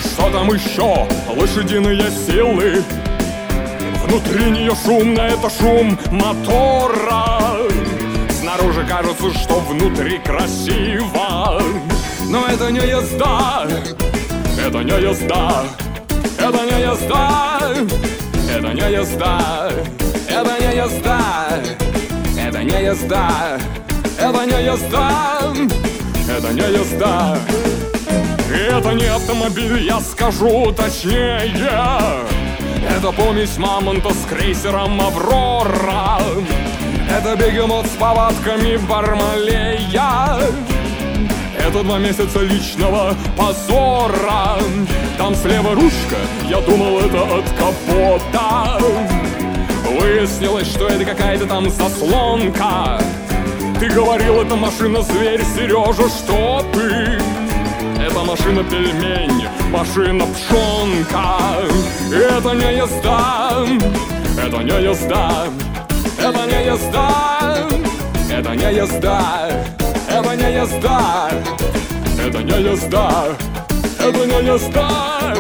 Что 0.02 0.30
там 0.30 0.52
еще? 0.52 1.08
Лошадиные 1.28 2.10
силы. 2.10 2.84
Внутри 4.04 4.50
нее 4.50 4.72
шумно, 4.84 5.22
это 5.22 5.48
шум 5.50 5.98
мотора 6.10 7.73
Снаружи 8.54 8.86
кажется, 8.86 9.34
что 9.34 9.58
внутри 9.60 10.18
красиво. 10.18 11.60
Но 12.28 12.46
это 12.46 12.70
не 12.70 12.78
езда, 12.78 13.66
это 14.56 14.78
не 14.78 14.92
езда 14.92 15.64
Это 16.38 16.64
не 16.64 16.82
езда, 16.82 17.60
это 18.48 18.72
не 18.72 18.92
езда 18.92 19.70
Это 20.28 20.58
не 20.58 20.74
езда, 20.74 21.30
это 22.38 22.62
не 22.62 22.84
езда 22.84 23.58
Это 24.18 24.44
не 24.44 24.64
езда, 24.64 25.10
это 26.28 26.52
не 26.52 26.62
езда. 26.78 27.38
Это 28.52 28.94
не 28.94 29.06
автомобиль, 29.06 29.82
я 29.84 30.00
скажу 30.00 30.72
точнее. 30.72 31.50
Это 32.88 33.10
помесь 33.10 33.58
мамонта 33.58 34.10
с 34.10 34.24
крейсером 34.28 35.00
«Аврора» 35.00 36.20
Это 37.10 37.36
бегемот 37.36 37.86
с 37.86 37.96
повадками 37.96 38.76
Бармалея. 38.88 40.38
Это 41.58 41.82
два 41.82 41.98
месяца 41.98 42.40
личного 42.40 43.14
позора. 43.36 44.58
Там 45.16 45.34
слева 45.34 45.74
ручка, 45.74 46.16
я 46.48 46.60
думал 46.60 47.00
это 47.00 47.22
от 47.22 47.44
капота 47.50 48.78
Выяснилось, 49.98 50.68
что 50.68 50.88
это 50.88 51.04
какая-то 51.04 51.46
там 51.46 51.70
заслонка. 51.70 53.00
Ты 53.78 53.88
говорил, 53.88 54.40
это 54.42 54.56
машина-зверь, 54.56 55.42
Сережа, 55.54 56.08
что 56.08 56.64
ты? 56.72 57.18
Это 58.00 58.24
машина-пельмень, 58.24 59.46
машина-пшонка 59.70 61.38
Это 62.12 62.50
не 62.54 62.76
езда, 62.76 63.64
это 64.38 64.58
не 64.58 64.84
езда 64.84 65.46
это 66.24 66.46
не 66.46 66.66
езда, 66.66 67.68
это 68.30 68.56
не 68.56 68.74
езда, 68.74 69.50
это 70.08 70.34
не 70.34 70.54
езда, 70.54 71.30
это 72.18 72.42
не 72.42 72.62
езда, 72.62 73.26
это 73.98 74.26
не 74.26 74.46
езда, 74.46 75.34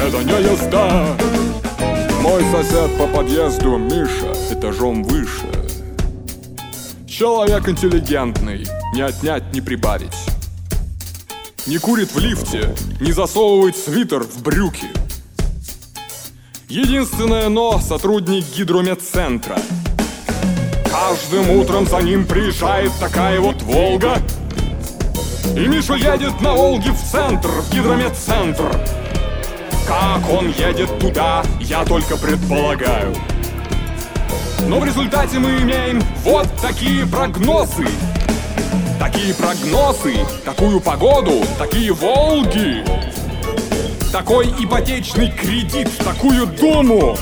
это 0.00 0.22
не 0.22 0.52
езда. 0.52 1.16
Мой 2.22 2.44
сосед 2.52 2.96
по 2.96 3.08
подъезду 3.08 3.76
Миша 3.76 4.32
этажом 4.52 5.02
выше. 5.02 5.48
Человек 7.08 7.68
интеллигентный, 7.68 8.66
не 8.94 9.02
отнять, 9.02 9.52
не 9.52 9.60
прибавить. 9.60 10.16
Не 11.66 11.78
курит 11.78 12.12
в 12.12 12.18
лифте, 12.20 12.72
не 13.00 13.10
засовывает 13.10 13.76
свитер 13.76 14.22
в 14.22 14.42
брюки. 14.42 14.86
Единственное 16.68 17.48
но 17.48 17.80
сотрудник 17.80 18.44
гидрометцентра– 18.56 19.58
Каждым 20.94 21.50
утром 21.50 21.88
за 21.88 21.98
ним 22.02 22.24
приезжает 22.24 22.92
такая 23.00 23.40
вот 23.40 23.60
Волга. 23.62 24.16
И 25.56 25.66
Миша 25.66 25.94
едет 25.94 26.40
на 26.40 26.54
Волге 26.54 26.92
в 26.92 27.02
центр, 27.02 27.48
в 27.48 27.74
гидрометцентр 27.74 28.70
Как 29.88 30.30
он 30.30 30.50
едет 30.52 30.96
туда, 31.00 31.42
я 31.58 31.84
только 31.84 32.16
предполагаю. 32.16 33.12
Но 34.68 34.78
в 34.78 34.84
результате 34.84 35.40
мы 35.40 35.62
имеем 35.62 36.00
вот 36.22 36.46
такие 36.62 37.04
прогнозы. 37.04 37.88
Такие 39.00 39.34
прогнозы, 39.34 40.14
такую 40.44 40.80
погоду, 40.80 41.42
такие 41.58 41.92
Волги. 41.92 42.84
Такой 44.12 44.46
ипотечный 44.60 45.32
кредит, 45.32 45.90
такую 45.98 46.46
думу 46.46 47.18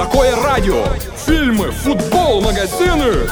Такое 0.00 0.34
радио, 0.34 0.82
фильмы, 1.26 1.70
футбол, 1.72 2.40
магазины 2.40 3.28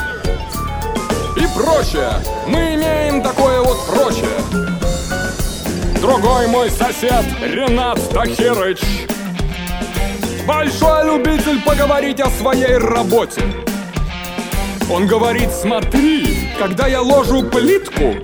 и 1.35 1.46
прочее. 1.57 2.12
Мы 2.46 2.74
имеем 2.74 3.22
такое 3.22 3.62
вот 3.62 3.87
прочее. 3.87 4.28
Другой 6.02 6.46
мой 6.48 6.70
сосед 6.70 7.24
Ренат 7.40 7.98
Тахирыч 8.11 8.83
Большой 10.46 11.07
любитель 11.07 11.62
поговорить 11.62 12.20
о 12.20 12.28
своей 12.28 12.76
работе 12.76 13.42
Он 14.92 15.07
говорит, 15.07 15.50
смотри, 15.50 16.50
когда 16.59 16.87
я 16.87 17.00
ложу 17.00 17.44
плитку 17.44 18.14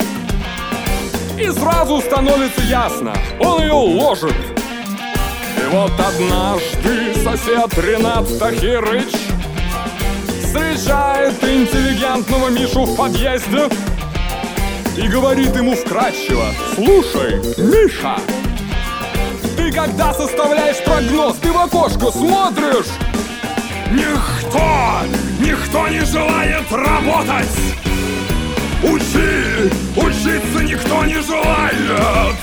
И 1.38 1.48
сразу 1.50 1.98
становится 2.02 2.60
ясно, 2.60 3.14
он 3.40 3.62
ее 3.62 3.72
ложит 3.72 4.53
И 5.56 5.66
вот 5.70 5.92
однажды 5.98 7.14
сосед 7.22 7.78
Ренат 7.78 8.38
Тахирыч 8.38 9.12
Встречает 10.42 11.42
интеллигентного 11.42 12.48
Мишу 12.48 12.84
в 12.84 12.96
подъезде 12.96 13.68
И 14.96 15.08
говорит 15.08 15.54
ему 15.56 15.74
вкратчиво 15.74 16.46
Слушай, 16.74 17.36
Миша, 17.58 18.16
ты 19.56 19.72
когда 19.72 20.12
составляешь 20.12 20.82
прогноз, 20.84 21.36
ты 21.36 21.52
в 21.52 21.58
окошко 21.58 22.10
смотришь? 22.10 22.90
Никто, 23.90 25.00
никто 25.40 25.88
не 25.88 26.00
желает 26.04 26.70
работать 26.70 27.56
Учи, 28.82 29.70
учиться 29.96 30.62
никто 30.62 31.04
не 31.04 31.20
желает 31.22 32.36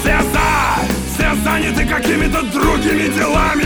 Все 0.00 0.18
за, 0.32 0.95
все 1.16 1.34
заняты 1.42 1.86
какими-то 1.86 2.42
другими 2.42 3.08
делами. 3.08 3.64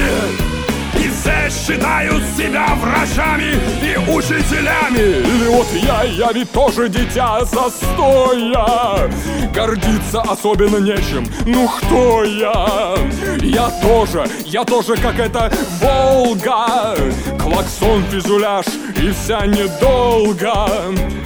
И 0.94 1.08
все 1.08 1.50
считают 1.50 2.22
себя 2.36 2.66
врачами 2.76 3.54
и 3.82 3.96
учителями. 4.10 5.20
Или 5.20 5.48
вот 5.48 5.66
я, 5.72 6.02
я 6.02 6.32
ведь 6.32 6.50
тоже 6.52 6.88
дитя 6.88 7.44
застоя. 7.44 9.10
Гордиться 9.54 10.20
особенно 10.20 10.76
нечем, 10.76 11.26
ну 11.46 11.68
кто 11.68 12.24
я? 12.24 12.94
Я 13.40 13.70
тоже, 13.82 14.26
я 14.44 14.64
тоже 14.64 14.96
как 14.96 15.18
эта 15.18 15.52
Волга. 15.80 16.96
Клаксон, 17.38 18.04
физуляж 18.10 18.66
и 18.96 19.10
вся 19.10 19.46
недолго. 19.46 20.68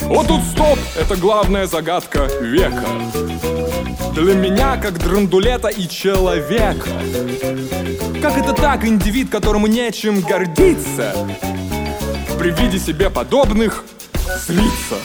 Вот 0.03 0.27
тут 0.27 0.41
стоп, 0.43 0.79
это 0.99 1.15
главная 1.17 1.67
загадка 1.67 2.27
века 2.41 2.85
для 4.15 4.33
меня 4.33 4.77
как 4.77 4.97
драндулета 4.97 5.67
и 5.67 5.89
человека 5.89 6.89
Как 8.21 8.37
это 8.37 8.53
так, 8.53 8.85
индивид, 8.85 9.29
которому 9.29 9.67
нечем 9.67 10.21
гордиться? 10.21 11.13
При 12.39 12.51
виде 12.51 12.79
себе 12.79 13.09
подобных 13.09 13.83
злиться. 14.47 14.95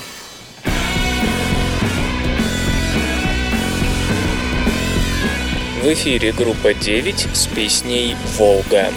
В 5.83 5.87
эфире 5.93 6.33
группа 6.33 6.75
9 6.75 7.29
с 7.33 7.47
песней 7.47 8.15
«Волга». 8.37 8.89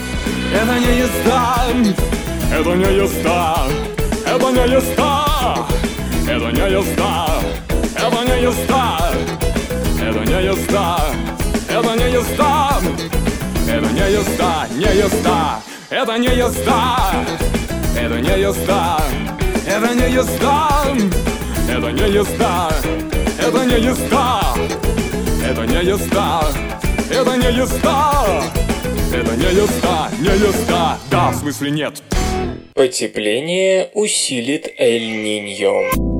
Это 0.53 0.79
не 0.79 0.99
езда, 0.99 1.65
это 2.51 2.75
не 2.75 2.97
езда, 2.97 3.67
это 4.25 4.51
не 4.51 4.73
езда, 4.73 5.57
это 6.27 6.51
не 6.51 6.71
езда, 6.71 7.27
это 7.95 8.25
не 8.25 8.43
езда, 8.43 9.12
не 10.33 10.45
езда, 10.45 10.99
это 11.69 11.95
не 11.95 12.11
езда, 12.11 12.81
это 13.69 13.87
не 13.93 14.11
езда, 14.11 14.67
не 14.75 14.85
езда, 14.85 15.61
это 15.91 16.17
не 16.17 16.27
езда, 16.27 17.13
это 17.95 18.19
не 18.19 18.41
езда, 18.41 18.99
это 19.67 19.93
не 19.93 20.09
езда, 20.11 20.69
это 21.69 21.91
не 21.91 22.09
езда, 22.11 22.71
это 23.39 23.65
не 23.65 23.79
езда, 23.79 24.41
это 25.47 25.65
не 25.65 25.83
езда, 25.85 26.43
это 27.11 27.35
не 27.37 27.51
езда. 27.55 28.43
Это 29.13 29.35
не 29.35 29.45
езда, 29.45 30.09
не 30.19 30.29
езда, 30.29 30.97
да, 31.11 31.29
в 31.29 31.35
смысле 31.35 31.69
нет. 31.69 32.01
Потепление 32.73 33.91
усилит 33.93 34.67
Эль-Ниньо. 34.79 36.12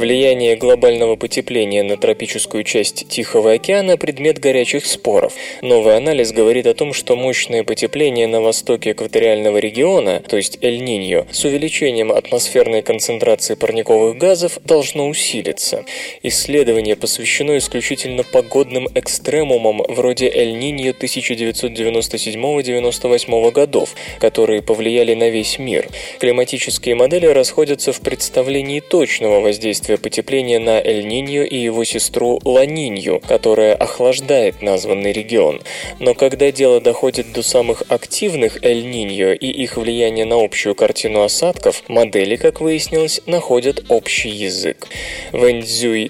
Влияние 0.00 0.56
глобального 0.56 1.16
потепления 1.16 1.82
на 1.82 1.98
тропическую 1.98 2.64
часть 2.64 3.06
Тихого 3.08 3.52
океана– 3.52 3.96
предмет 3.98 4.38
горячих 4.38 4.86
споров. 4.86 5.34
Новый 5.60 5.94
анализ 5.94 6.32
говорит 6.32 6.66
о 6.66 6.72
том, 6.72 6.94
что 6.94 7.16
мощное 7.16 7.64
потепление 7.64 8.26
на 8.26 8.40
востоке 8.40 8.92
экваториального 8.92 9.58
региона, 9.58 10.22
то 10.26 10.38
есть 10.38 10.56
Эль-Ниньо, 10.62 11.26
с 11.30 11.44
увеличением 11.44 12.12
атмосферной 12.12 12.80
концентрации 12.80 13.56
парниковых 13.56 14.16
газов 14.16 14.58
должно 14.64 15.06
усилиться. 15.06 15.84
Исследование 16.22 16.96
посвящено 16.96 17.58
исключительно 17.58 18.22
погодным 18.22 18.88
экстремумам 18.94 19.82
вроде 19.86 20.30
Эль-Ниньо 20.30 20.94
1997-98 20.98 23.52
годов, 23.52 23.94
которые 24.18 24.62
повлияли 24.62 25.12
на 25.12 25.28
весь 25.28 25.58
мир. 25.58 25.90
Климатические 26.20 26.94
модели 26.94 27.26
расходятся 27.26 27.92
в 27.92 28.00
представлении 28.00 28.80
точного 28.80 29.40
воздействия 29.40 29.89
воздействие 29.90 29.98
потепления 29.98 30.58
на 30.58 30.80
Эль-Ниньо 30.80 31.44
и 31.44 31.56
его 31.56 31.84
сестру 31.84 32.40
Ла-Нинью, 32.44 33.20
которая 33.20 33.74
охлаждает 33.74 34.62
названный 34.62 35.12
регион. 35.12 35.60
Но 35.98 36.14
когда 36.14 36.52
дело 36.52 36.80
доходит 36.80 37.32
до 37.32 37.42
самых 37.42 37.82
активных 37.88 38.62
Эль-Ниньо 38.62 39.32
и 39.32 39.46
их 39.46 39.76
влияния 39.76 40.24
на 40.24 40.36
общую 40.36 40.74
картину 40.74 41.22
осадков, 41.22 41.82
модели, 41.88 42.36
как 42.36 42.60
выяснилось, 42.60 43.20
находят 43.26 43.84
общий 43.88 44.30
язык. 44.30 44.88
Вэнь 45.32 45.64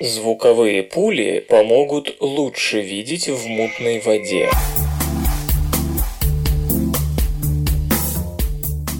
Звуковые 0.00 0.82
пули 0.82 1.44
помогут 1.46 2.16
лучше 2.20 2.80
видеть 2.80 3.28
в 3.28 3.46
мутной 3.46 4.00
воде. 4.00 4.48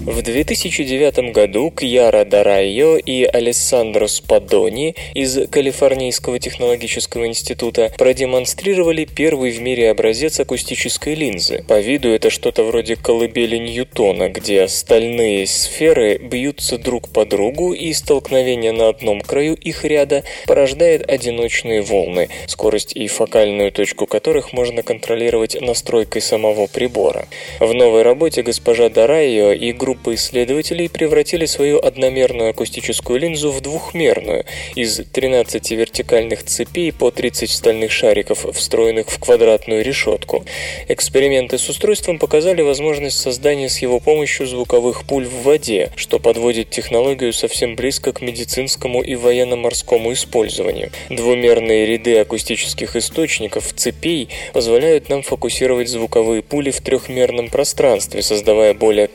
В 0.03 0.23
2009 0.23 1.31
году 1.31 1.69
Кьяра 1.69 2.25
Дарайо 2.25 2.97
и 2.97 3.23
Алессандро 3.23 4.07
Спадони 4.07 4.95
из 5.13 5.47
Калифорнийского 5.47 6.39
технологического 6.39 7.27
института 7.27 7.93
продемонстрировали 7.99 9.05
первый 9.05 9.51
в 9.51 9.61
мире 9.61 9.91
образец 9.91 10.39
акустической 10.39 11.13
линзы. 11.13 11.63
По 11.67 11.79
виду 11.79 12.09
это 12.09 12.31
что-то 12.31 12.63
вроде 12.63 12.95
колыбели 12.95 13.57
Ньютона, 13.57 14.29
где 14.29 14.67
стальные 14.67 15.45
сферы 15.45 16.17
бьются 16.17 16.79
друг 16.79 17.09
по 17.09 17.23
другу 17.23 17.73
и 17.73 17.93
столкновение 17.93 18.71
на 18.71 18.89
одном 18.89 19.21
краю 19.21 19.53
их 19.53 19.85
ряда 19.85 20.23
порождает 20.47 21.07
одиночные 21.07 21.83
волны, 21.83 22.29
скорость 22.47 22.95
и 22.95 23.07
фокальную 23.07 23.71
точку 23.71 24.07
которых 24.07 24.51
можно 24.51 24.81
контролировать 24.81 25.61
настройкой 25.61 26.23
самого 26.23 26.65
прибора. 26.65 27.27
В 27.59 27.71
новой 27.71 28.01
работе 28.01 28.41
госпожа 28.41 28.89
Дарайо 28.89 29.51
и 29.51 29.71
группа 29.71 29.90
группа 29.91 30.15
исследователей 30.15 30.87
превратили 30.87 31.45
свою 31.45 31.77
одномерную 31.77 32.51
акустическую 32.51 33.19
линзу 33.19 33.51
в 33.51 33.59
двухмерную 33.59 34.45
из 34.73 35.01
13 35.11 35.71
вертикальных 35.71 36.45
цепей 36.45 36.93
по 36.93 37.11
30 37.11 37.49
стальных 37.51 37.91
шариков, 37.91 38.45
встроенных 38.53 39.09
в 39.09 39.19
квадратную 39.19 39.83
решетку. 39.83 40.45
Эксперименты 40.87 41.57
с 41.57 41.67
устройством 41.67 42.19
показали 42.19 42.61
возможность 42.61 43.17
создания 43.17 43.67
с 43.67 43.79
его 43.79 43.99
помощью 43.99 44.47
звуковых 44.47 45.03
пуль 45.05 45.25
в 45.25 45.43
воде, 45.43 45.91
что 45.97 46.19
подводит 46.19 46.69
технологию 46.69 47.33
совсем 47.33 47.75
близко 47.75 48.13
к 48.13 48.21
медицинскому 48.21 49.01
и 49.01 49.15
военно-морскому 49.15 50.13
использованию. 50.13 50.89
Двумерные 51.09 51.85
ряды 51.85 52.17
акустических 52.17 52.95
источников, 52.95 53.73
цепей, 53.73 54.29
позволяют 54.53 55.09
нам 55.09 55.21
фокусировать 55.21 55.89
звуковые 55.89 56.43
пули 56.43 56.71
в 56.71 56.79
трехмерном 56.79 57.49
пространстве, 57.49 58.21
создавая 58.21 58.73
более 58.73 59.07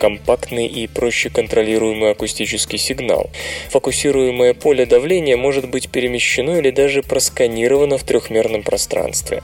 компактный 0.66 0.82
и 0.82 0.86
проще 0.86 1.30
контролируемый 1.30 2.10
акустический 2.10 2.78
сигнал. 2.78 3.30
Фокусируемое 3.70 4.54
поле 4.54 4.86
давления 4.86 5.36
может 5.36 5.68
быть 5.68 5.88
перемещено 5.88 6.58
или 6.58 6.70
даже 6.70 7.02
просканировано 7.02 7.98
в 7.98 8.04
трехмерном 8.04 8.62
пространстве. 8.62 9.42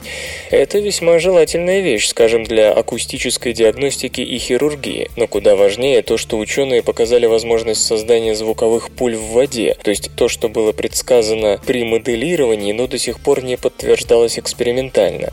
Это 0.51 0.79
весьма 0.79 1.19
желательная 1.19 1.81
вещь, 1.81 2.07
скажем, 2.07 2.43
для 2.43 2.71
акустической 2.71 3.53
диагностики 3.53 4.21
и 4.21 4.37
хирургии, 4.37 5.09
но 5.17 5.27
куда 5.27 5.55
важнее 5.55 6.01
то, 6.01 6.17
что 6.17 6.37
ученые 6.37 6.81
показали 6.81 7.25
возможность 7.27 7.85
создания 7.85 8.35
звуковых 8.35 8.91
пуль 8.91 9.15
в 9.15 9.33
воде, 9.33 9.75
то 9.83 9.91
есть 9.91 10.11
то, 10.15 10.27
что 10.29 10.49
было 10.49 10.71
предсказано 10.71 11.59
при 11.65 11.83
моделировании, 11.83 12.73
но 12.73 12.87
до 12.87 12.97
сих 12.97 13.19
пор 13.19 13.43
не 13.43 13.57
подтверждалось 13.57 14.39
экспериментально. 14.39 15.29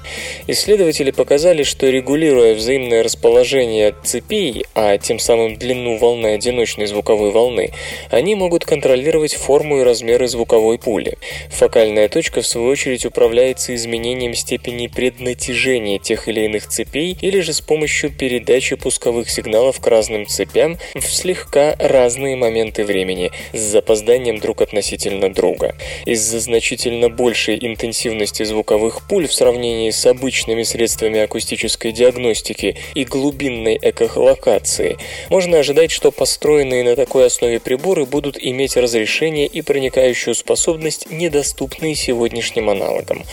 Исследователи 0.46 1.10
показали, 1.10 1.62
что 1.62 1.90
регулируя 1.90 2.54
взаимное 2.54 3.02
расположение 3.02 3.94
цепей, 4.04 4.64
а 4.74 4.98
тем 4.98 5.18
самым 5.18 5.56
длину 5.56 5.79
волны 5.88 6.34
одиночной 6.34 6.86
звуковой 6.86 7.30
волны, 7.30 7.72
они 8.10 8.34
могут 8.34 8.64
контролировать 8.64 9.34
форму 9.34 9.80
и 9.80 9.82
размеры 9.82 10.28
звуковой 10.28 10.78
пули. 10.78 11.18
Фокальная 11.50 12.08
точка, 12.08 12.42
в 12.42 12.46
свою 12.46 12.68
очередь, 12.68 13.06
управляется 13.06 13.74
изменением 13.74 14.34
степени 14.34 14.86
преднатяжения 14.86 15.98
тех 15.98 16.28
или 16.28 16.42
иных 16.42 16.66
цепей 16.68 17.16
или 17.20 17.40
же 17.40 17.52
с 17.52 17.60
помощью 17.60 18.10
передачи 18.10 18.76
пусковых 18.76 19.30
сигналов 19.30 19.80
к 19.80 19.86
разным 19.86 20.26
цепям 20.26 20.78
в 20.94 21.04
слегка 21.04 21.74
разные 21.78 22.36
моменты 22.36 22.84
времени 22.84 23.30
с 23.52 23.60
запозданием 23.60 24.38
друг 24.38 24.60
относительно 24.60 25.32
друга. 25.32 25.76
Из-за 26.04 26.40
значительно 26.40 27.08
большей 27.08 27.58
интенсивности 27.60 28.42
звуковых 28.42 29.06
пуль 29.08 29.26
в 29.26 29.32
сравнении 29.32 29.90
с 29.90 30.06
обычными 30.06 30.62
средствами 30.62 31.20
акустической 31.20 31.92
диагностики 31.92 32.76
и 32.94 33.04
глубинной 33.04 33.76
эхолокации, 33.76 34.96
можно 35.28 35.58
ожидать, 35.58 35.69
что 35.90 36.10
построенные 36.10 36.84
на 36.84 36.96
такой 36.96 37.26
основе 37.26 37.60
приборы 37.60 38.04
будут 38.04 38.36
иметь 38.38 38.76
разрешение 38.76 39.46
и 39.46 39.62
проникающую 39.62 40.34
способность, 40.34 41.10
недоступные 41.10 41.94
сегодняшним 41.94 42.70
аналогам. 42.70 43.24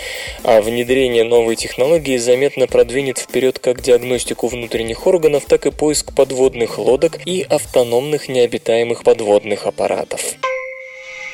А 0.44 0.62
внедрение 0.62 1.24
новой 1.24 1.56
технологии 1.56 2.18
заметно 2.18 2.68
продвинет 2.68 3.18
вперед 3.18 3.60
как 3.60 3.82
диагностику 3.82 4.48
внутренних 4.48 5.08
органов, 5.08 5.46
так 5.48 5.66
и 5.66 5.72
поиск 5.72 6.14
подводных 6.14 6.78
лодок 6.78 7.20
и 7.26 7.46
автономных 7.48 8.30
необитаемых 8.30 9.04
подводных 9.04 9.66
аппаратов. 9.66 10.38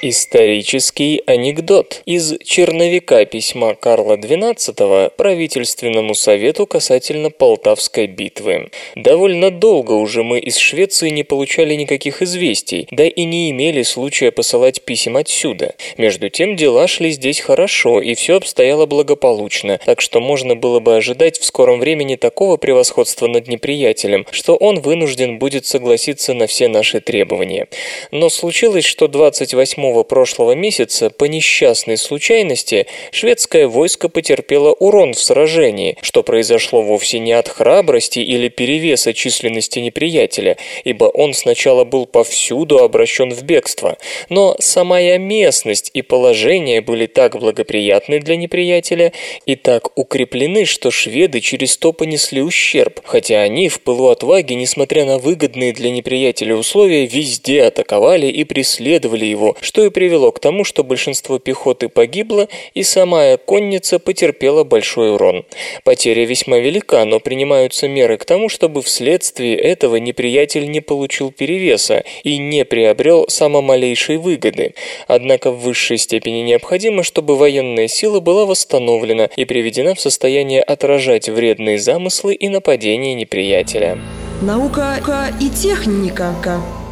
Исторический 0.05 1.23
анекдот 1.27 2.01
из 2.05 2.37
черновика 2.43 3.23
письма 3.23 3.73
Карла 3.73 4.17
XII 4.17 5.13
правительственному 5.15 6.13
совету 6.13 6.67
касательно 6.67 7.29
Полтавской 7.29 8.07
битвы. 8.07 8.69
Довольно 8.95 9.49
долго 9.49 9.93
уже 9.93 10.23
мы 10.23 10.39
из 10.39 10.57
Швеции 10.57 11.09
не 11.09 11.23
получали 11.23 11.75
никаких 11.75 12.21
известий, 12.21 12.85
да 12.91 13.05
и 13.05 13.23
не 13.23 13.49
имели 13.51 13.81
случая 13.83 14.31
посылать 14.31 14.81
писем 14.81 15.15
отсюда. 15.15 15.73
Между 15.95 16.29
тем 16.29 16.57
дела 16.57 16.85
шли 16.89 17.11
здесь 17.11 17.39
хорошо, 17.39 18.01
и 18.01 18.13
все 18.13 18.35
обстояло 18.35 18.85
благополучно, 18.85 19.79
так 19.85 20.01
что 20.01 20.19
можно 20.19 20.57
было 20.57 20.81
бы 20.81 20.97
ожидать 20.97 21.39
в 21.39 21.45
скором 21.45 21.79
времени 21.79 22.17
такого 22.17 22.57
превосходства 22.57 23.27
над 23.27 23.47
неприятелем, 23.47 24.25
что 24.31 24.57
он 24.57 24.81
вынужден 24.81 25.39
будет 25.39 25.65
согласиться 25.65 26.33
на 26.33 26.47
все 26.47 26.67
наши 26.67 26.99
требования. 26.99 27.69
Но 28.11 28.27
случилось, 28.27 28.83
что 28.83 29.07
28 29.07 29.92
прошлого 30.01 30.53
месяца 30.53 31.11
по 31.11 31.25
несчастной 31.25 31.97
случайности 31.97 32.87
шведское 33.11 33.67
войско 33.67 34.09
потерпело 34.09 34.73
урон 34.73 35.13
в 35.13 35.19
сражении, 35.19 35.97
что 36.01 36.23
произошло 36.23 36.81
вовсе 36.81 37.19
не 37.19 37.33
от 37.33 37.47
храбрости 37.47 38.17
или 38.17 38.47
перевеса 38.47 39.13
численности 39.13 39.77
неприятеля, 39.77 40.57
ибо 40.83 41.05
он 41.05 41.35
сначала 41.35 41.83
был 41.83 42.07
повсюду 42.07 42.79
обращен 42.79 43.31
в 43.31 43.43
бегство, 43.43 43.97
но 44.29 44.55
самая 44.59 45.19
местность 45.19 45.91
и 45.93 46.01
положение 46.01 46.81
были 46.81 47.05
так 47.05 47.37
благоприятны 47.37 48.19
для 48.19 48.35
неприятеля 48.35 49.13
и 49.45 49.55
так 49.55 49.95
укреплены, 49.97 50.65
что 50.65 50.89
шведы 50.89 51.41
через 51.41 51.77
то 51.77 51.91
понесли 51.93 52.41
ущерб, 52.41 53.01
хотя 53.03 53.41
они 53.41 53.69
в 53.69 53.81
пылу 53.81 54.07
отваги, 54.07 54.53
несмотря 54.53 55.05
на 55.05 55.17
выгодные 55.17 55.73
для 55.73 55.91
неприятеля 55.91 56.55
условия, 56.55 57.05
везде 57.05 57.63
атаковали 57.63 58.27
и 58.27 58.43
преследовали 58.43 59.25
его, 59.25 59.57
что 59.59 59.82
и 59.85 59.89
привело 59.89 60.31
к 60.31 60.39
тому, 60.39 60.63
что 60.63 60.83
большинство 60.83 61.39
пехоты 61.39 61.89
погибло, 61.89 62.47
и 62.73 62.83
сама 62.83 63.37
конница 63.37 63.99
потерпела 63.99 64.63
большой 64.63 65.13
урон. 65.13 65.45
Потеря 65.83 66.25
весьма 66.25 66.57
велика, 66.57 67.05
но 67.05 67.19
принимаются 67.19 67.87
меры 67.87 68.17
к 68.17 68.25
тому, 68.25 68.49
чтобы 68.49 68.81
вследствие 68.81 69.55
этого 69.55 69.97
неприятель 69.97 70.69
не 70.69 70.81
получил 70.81 71.31
перевеса 71.31 72.03
и 72.23 72.37
не 72.37 72.65
приобрел 72.65 73.25
самомалейшей 73.27 74.17
выгоды. 74.17 74.75
Однако 75.07 75.51
в 75.51 75.61
высшей 75.61 75.97
степени 75.97 76.39
необходимо, 76.39 77.03
чтобы 77.03 77.35
военная 77.35 77.87
сила 77.87 78.19
была 78.19 78.45
восстановлена 78.45 79.29
и 79.35 79.45
приведена 79.45 79.95
в 79.95 79.99
состояние 79.99 80.61
отражать 80.61 81.29
вредные 81.29 81.77
замыслы 81.77 82.33
и 82.33 82.49
нападения 82.49 83.13
неприятеля. 83.13 83.99
Наука 84.41 84.97
и 85.39 85.49
техника. 85.49 86.35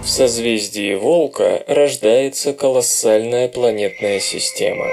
В 0.04 0.10
созвездии 0.10 0.96
Волка 0.96 1.64
рождается 1.68 2.54
колоссальная 2.54 3.48
планетная 3.48 4.20
система. 4.20 4.88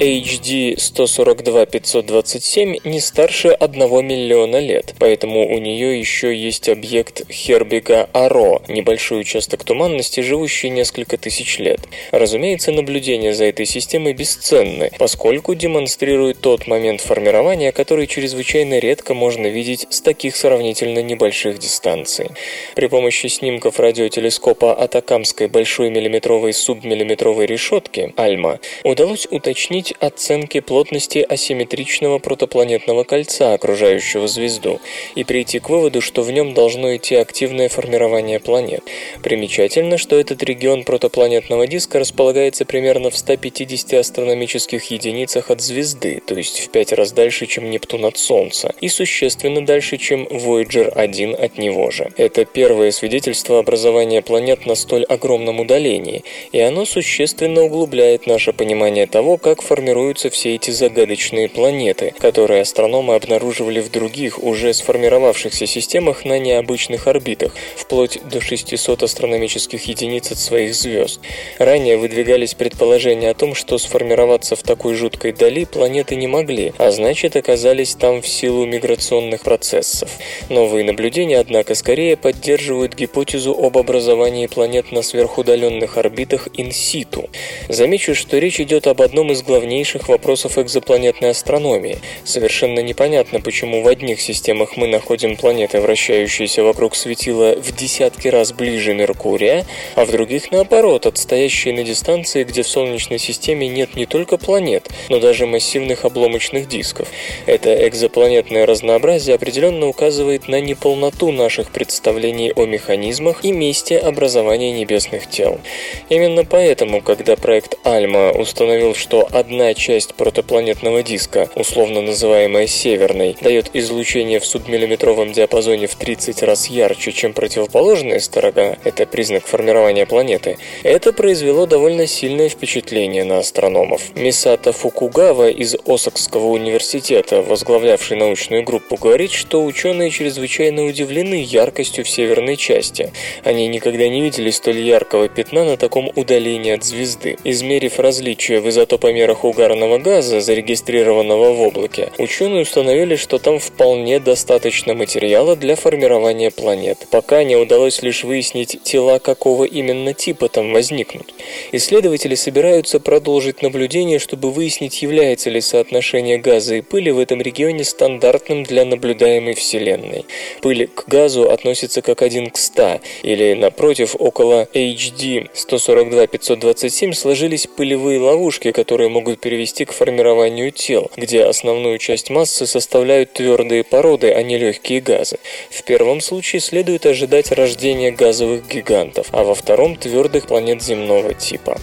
HD 0.00 0.76
142-527 0.76 2.78
не 2.84 3.00
старше 3.00 3.48
1 3.48 4.06
миллиона 4.06 4.58
лет, 4.58 4.94
поэтому 4.98 5.54
у 5.54 5.58
нее 5.58 6.00
еще 6.00 6.34
есть 6.34 6.70
объект 6.70 7.30
Хербига 7.30 8.08
Аро, 8.14 8.62
небольшой 8.66 9.20
участок 9.20 9.62
туманности, 9.62 10.20
живущий 10.20 10.70
несколько 10.70 11.18
тысяч 11.18 11.58
лет. 11.58 11.80
Разумеется, 12.12 12.72
наблюдения 12.72 13.34
за 13.34 13.44
этой 13.44 13.66
системой 13.66 14.14
бесценны, 14.14 14.90
поскольку 14.98 15.54
демонстрируют 15.54 16.40
тот 16.40 16.66
момент 16.66 17.02
формирования, 17.02 17.70
который 17.70 18.06
чрезвычайно 18.06 18.78
редко 18.78 19.12
можно 19.12 19.48
видеть 19.48 19.86
с 19.90 20.00
таких 20.00 20.34
сравнительно 20.34 21.02
небольших 21.02 21.58
дистанций. 21.58 22.30
При 22.74 22.86
помощи 22.86 23.26
снимков 23.26 23.78
радиотелескопа 23.78 24.72
Атакамской 24.72 25.48
большой 25.48 25.90
миллиметровой 25.90 26.54
субмиллиметровой 26.54 27.44
решетки 27.44 28.14
Альма 28.16 28.60
удалось 28.82 29.28
уточнить 29.30 29.89
достичь 29.90 29.96
оценки 30.00 30.60
плотности 30.60 31.24
асимметричного 31.28 32.18
протопланетного 32.18 33.04
кольца, 33.04 33.54
окружающего 33.54 34.28
звезду, 34.28 34.80
и 35.14 35.24
прийти 35.24 35.58
к 35.58 35.68
выводу, 35.68 36.00
что 36.00 36.22
в 36.22 36.30
нем 36.30 36.54
должно 36.54 36.96
идти 36.96 37.14
активное 37.14 37.68
формирование 37.68 38.40
планет. 38.40 38.82
Примечательно, 39.22 39.98
что 39.98 40.18
этот 40.18 40.42
регион 40.42 40.84
протопланетного 40.84 41.66
диска 41.66 41.98
располагается 41.98 42.64
примерно 42.64 43.10
в 43.10 43.16
150 43.16 43.94
астрономических 43.94 44.84
единицах 44.90 45.50
от 45.50 45.60
звезды, 45.60 46.20
то 46.26 46.34
есть 46.34 46.60
в 46.60 46.70
5 46.70 46.92
раз 46.92 47.12
дальше, 47.12 47.46
чем 47.46 47.70
Нептун 47.70 48.04
от 48.04 48.16
Солнца, 48.16 48.74
и 48.80 48.88
существенно 48.88 49.64
дальше, 49.64 49.96
чем 49.96 50.26
Voyager 50.26 50.88
1 50.90 51.36
от 51.38 51.58
него 51.58 51.90
же. 51.90 52.10
Это 52.16 52.44
первое 52.44 52.90
свидетельство 52.90 53.58
образования 53.58 54.22
планет 54.22 54.66
на 54.66 54.74
столь 54.74 55.04
огромном 55.04 55.60
удалении, 55.60 56.22
и 56.52 56.60
оно 56.60 56.84
существенно 56.84 57.62
углубляет 57.62 58.26
наше 58.26 58.52
понимание 58.52 59.06
того, 59.06 59.36
как 59.36 59.62
формируется 59.62 59.79
формируются 59.80 60.28
все 60.28 60.56
эти 60.56 60.70
загадочные 60.70 61.48
планеты, 61.48 62.12
которые 62.18 62.60
астрономы 62.60 63.14
обнаруживали 63.14 63.80
в 63.80 63.90
других, 63.90 64.38
уже 64.42 64.74
сформировавшихся 64.74 65.64
системах 65.66 66.26
на 66.26 66.38
необычных 66.38 67.06
орбитах, 67.06 67.54
вплоть 67.76 68.18
до 68.30 68.42
600 68.42 69.02
астрономических 69.02 69.82
единиц 69.84 70.32
от 70.32 70.38
своих 70.38 70.74
звезд. 70.74 71.20
Ранее 71.58 71.96
выдвигались 71.96 72.52
предположения 72.52 73.30
о 73.30 73.34
том, 73.34 73.54
что 73.54 73.78
сформироваться 73.78 74.54
в 74.54 74.62
такой 74.62 74.96
жуткой 74.96 75.32
дали 75.32 75.64
планеты 75.64 76.14
не 76.14 76.26
могли, 76.26 76.74
а 76.76 76.90
значит 76.90 77.36
оказались 77.36 77.94
там 77.94 78.20
в 78.20 78.28
силу 78.28 78.66
миграционных 78.66 79.40
процессов. 79.40 80.10
Новые 80.50 80.84
наблюдения, 80.84 81.38
однако, 81.38 81.74
скорее 81.74 82.18
поддерживают 82.18 82.94
гипотезу 82.94 83.56
об 83.58 83.78
образовании 83.78 84.46
планет 84.46 84.92
на 84.92 85.00
сверхудаленных 85.00 85.96
орбитах 85.96 86.48
инситу. 86.52 87.30
Замечу, 87.70 88.14
что 88.14 88.36
речь 88.36 88.60
идет 88.60 88.86
об 88.86 89.00
одном 89.00 89.32
из 89.32 89.40
главных 89.40 89.69
важнейших 89.70 90.08
вопросов 90.08 90.58
экзопланетной 90.58 91.30
астрономии. 91.30 91.98
Совершенно 92.24 92.80
непонятно, 92.80 93.40
почему 93.40 93.82
в 93.82 93.86
одних 93.86 94.20
системах 94.20 94.76
мы 94.76 94.88
находим 94.88 95.36
планеты, 95.36 95.80
вращающиеся 95.80 96.64
вокруг 96.64 96.96
светила 96.96 97.54
в 97.54 97.76
десятки 97.76 98.26
раз 98.26 98.52
ближе 98.52 98.94
Меркурия, 98.94 99.64
а 99.94 100.04
в 100.04 100.10
других, 100.10 100.50
наоборот, 100.50 101.06
отстоящие 101.06 101.72
на 101.72 101.84
дистанции, 101.84 102.42
где 102.42 102.62
в 102.62 102.66
Солнечной 102.66 103.20
системе 103.20 103.68
нет 103.68 103.94
не 103.94 104.06
только 104.06 104.38
планет, 104.38 104.88
но 105.08 105.20
даже 105.20 105.46
массивных 105.46 106.04
обломочных 106.04 106.66
дисков. 106.66 107.06
Это 107.46 107.86
экзопланетное 107.86 108.66
разнообразие 108.66 109.36
определенно 109.36 109.86
указывает 109.86 110.48
на 110.48 110.60
неполноту 110.60 111.30
наших 111.30 111.70
представлений 111.70 112.52
о 112.56 112.66
механизмах 112.66 113.44
и 113.44 113.52
месте 113.52 113.98
образования 113.98 114.72
небесных 114.72 115.30
тел. 115.30 115.60
Именно 116.08 116.44
поэтому, 116.44 117.00
когда 117.02 117.36
проект 117.36 117.78
Альма 117.84 118.32
установил, 118.32 118.96
что 118.96 119.28
одна 119.30 119.49
часть 119.74 120.14
протопланетного 120.14 121.02
диска, 121.02 121.48
условно 121.56 122.02
называемая 122.02 122.66
северной, 122.66 123.36
дает 123.40 123.70
излучение 123.72 124.38
в 124.38 124.46
субмиллиметровом 124.46 125.32
диапазоне 125.32 125.88
в 125.88 125.96
30 125.96 126.42
раз 126.44 126.68
ярче, 126.68 127.12
чем 127.12 127.32
противоположная 127.32 128.20
сторона, 128.20 128.76
это 128.84 129.06
признак 129.06 129.46
формирования 129.46 130.06
планеты, 130.06 130.58
это 130.84 131.12
произвело 131.12 131.66
довольно 131.66 132.06
сильное 132.06 132.48
впечатление 132.48 133.24
на 133.24 133.38
астрономов. 133.38 134.14
Мисата 134.14 134.72
Фукугава 134.72 135.50
из 135.50 135.74
Осакского 135.84 136.46
университета, 136.46 137.42
возглавлявший 137.42 138.16
научную 138.16 138.62
группу, 138.62 138.96
говорит, 138.96 139.32
что 139.32 139.64
ученые 139.64 140.10
чрезвычайно 140.10 140.84
удивлены 140.84 141.42
яркостью 141.42 142.04
в 142.04 142.08
северной 142.08 142.56
части. 142.56 143.12
Они 143.42 143.66
никогда 143.66 144.08
не 144.08 144.20
видели 144.20 144.50
столь 144.50 144.78
яркого 144.78 145.28
пятна 145.28 145.64
на 145.64 145.76
таком 145.76 146.12
удалении 146.14 146.72
от 146.72 146.84
звезды. 146.84 147.36
Измерив 147.42 147.98
различия 147.98 148.60
в 148.60 148.68
изотопомерах 148.68 149.39
угарного 149.44 149.98
газа, 149.98 150.40
зарегистрированного 150.40 151.52
в 151.52 151.60
облаке, 151.60 152.12
ученые 152.18 152.62
установили, 152.62 153.16
что 153.16 153.38
там 153.38 153.58
вполне 153.58 154.20
достаточно 154.20 154.94
материала 154.94 155.56
для 155.56 155.76
формирования 155.76 156.50
планет. 156.50 157.06
Пока 157.10 157.44
не 157.44 157.56
удалось 157.56 158.02
лишь 158.02 158.24
выяснить 158.24 158.82
тела 158.82 159.18
какого 159.18 159.64
именно 159.64 160.14
типа 160.14 160.48
там 160.48 160.72
возникнут. 160.72 161.34
Исследователи 161.72 162.34
собираются 162.34 163.00
продолжить 163.00 163.62
наблюдение, 163.62 164.18
чтобы 164.18 164.50
выяснить, 164.50 165.02
является 165.02 165.50
ли 165.50 165.60
соотношение 165.60 166.38
газа 166.38 166.76
и 166.76 166.80
пыли 166.80 167.10
в 167.10 167.18
этом 167.18 167.40
регионе 167.40 167.84
стандартным 167.84 168.64
для 168.64 168.84
наблюдаемой 168.84 169.54
Вселенной. 169.54 170.24
Пыль 170.60 170.86
к 170.88 171.06
газу 171.06 171.50
относится 171.50 172.02
как 172.02 172.22
1 172.22 172.50
к 172.50 172.56
100, 172.56 173.00
или, 173.22 173.54
напротив, 173.54 174.16
около 174.18 174.68
HD 174.74 175.48
142-527 175.54 177.12
сложились 177.12 177.66
пылевые 177.66 178.20
ловушки, 178.20 178.72
которые 178.72 179.08
могут 179.08 179.29
привести 179.36 179.84
к 179.84 179.92
формированию 179.92 180.70
тел, 180.70 181.10
где 181.16 181.44
основную 181.44 181.98
часть 181.98 182.30
массы 182.30 182.66
составляют 182.66 183.32
твердые 183.34 183.84
породы, 183.84 184.32
а 184.32 184.42
не 184.42 184.58
легкие 184.58 185.00
газы. 185.00 185.38
В 185.70 185.82
первом 185.84 186.20
случае 186.20 186.60
следует 186.60 187.06
ожидать 187.06 187.52
рождения 187.52 188.10
газовых 188.10 188.66
гигантов, 188.66 189.28
а 189.32 189.44
во 189.44 189.54
втором– 189.54 189.96
твердых 189.96 190.46
планет 190.46 190.82
земного 190.82 191.34
типа. 191.34 191.78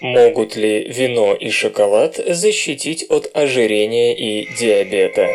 Могут 0.00 0.56
ли 0.56 0.86
вино 0.88 1.34
и 1.34 1.50
шоколад 1.50 2.16
защитить 2.16 3.06
от 3.08 3.30
ожирения 3.34 4.14
и 4.14 4.46
диабета? 4.54 5.30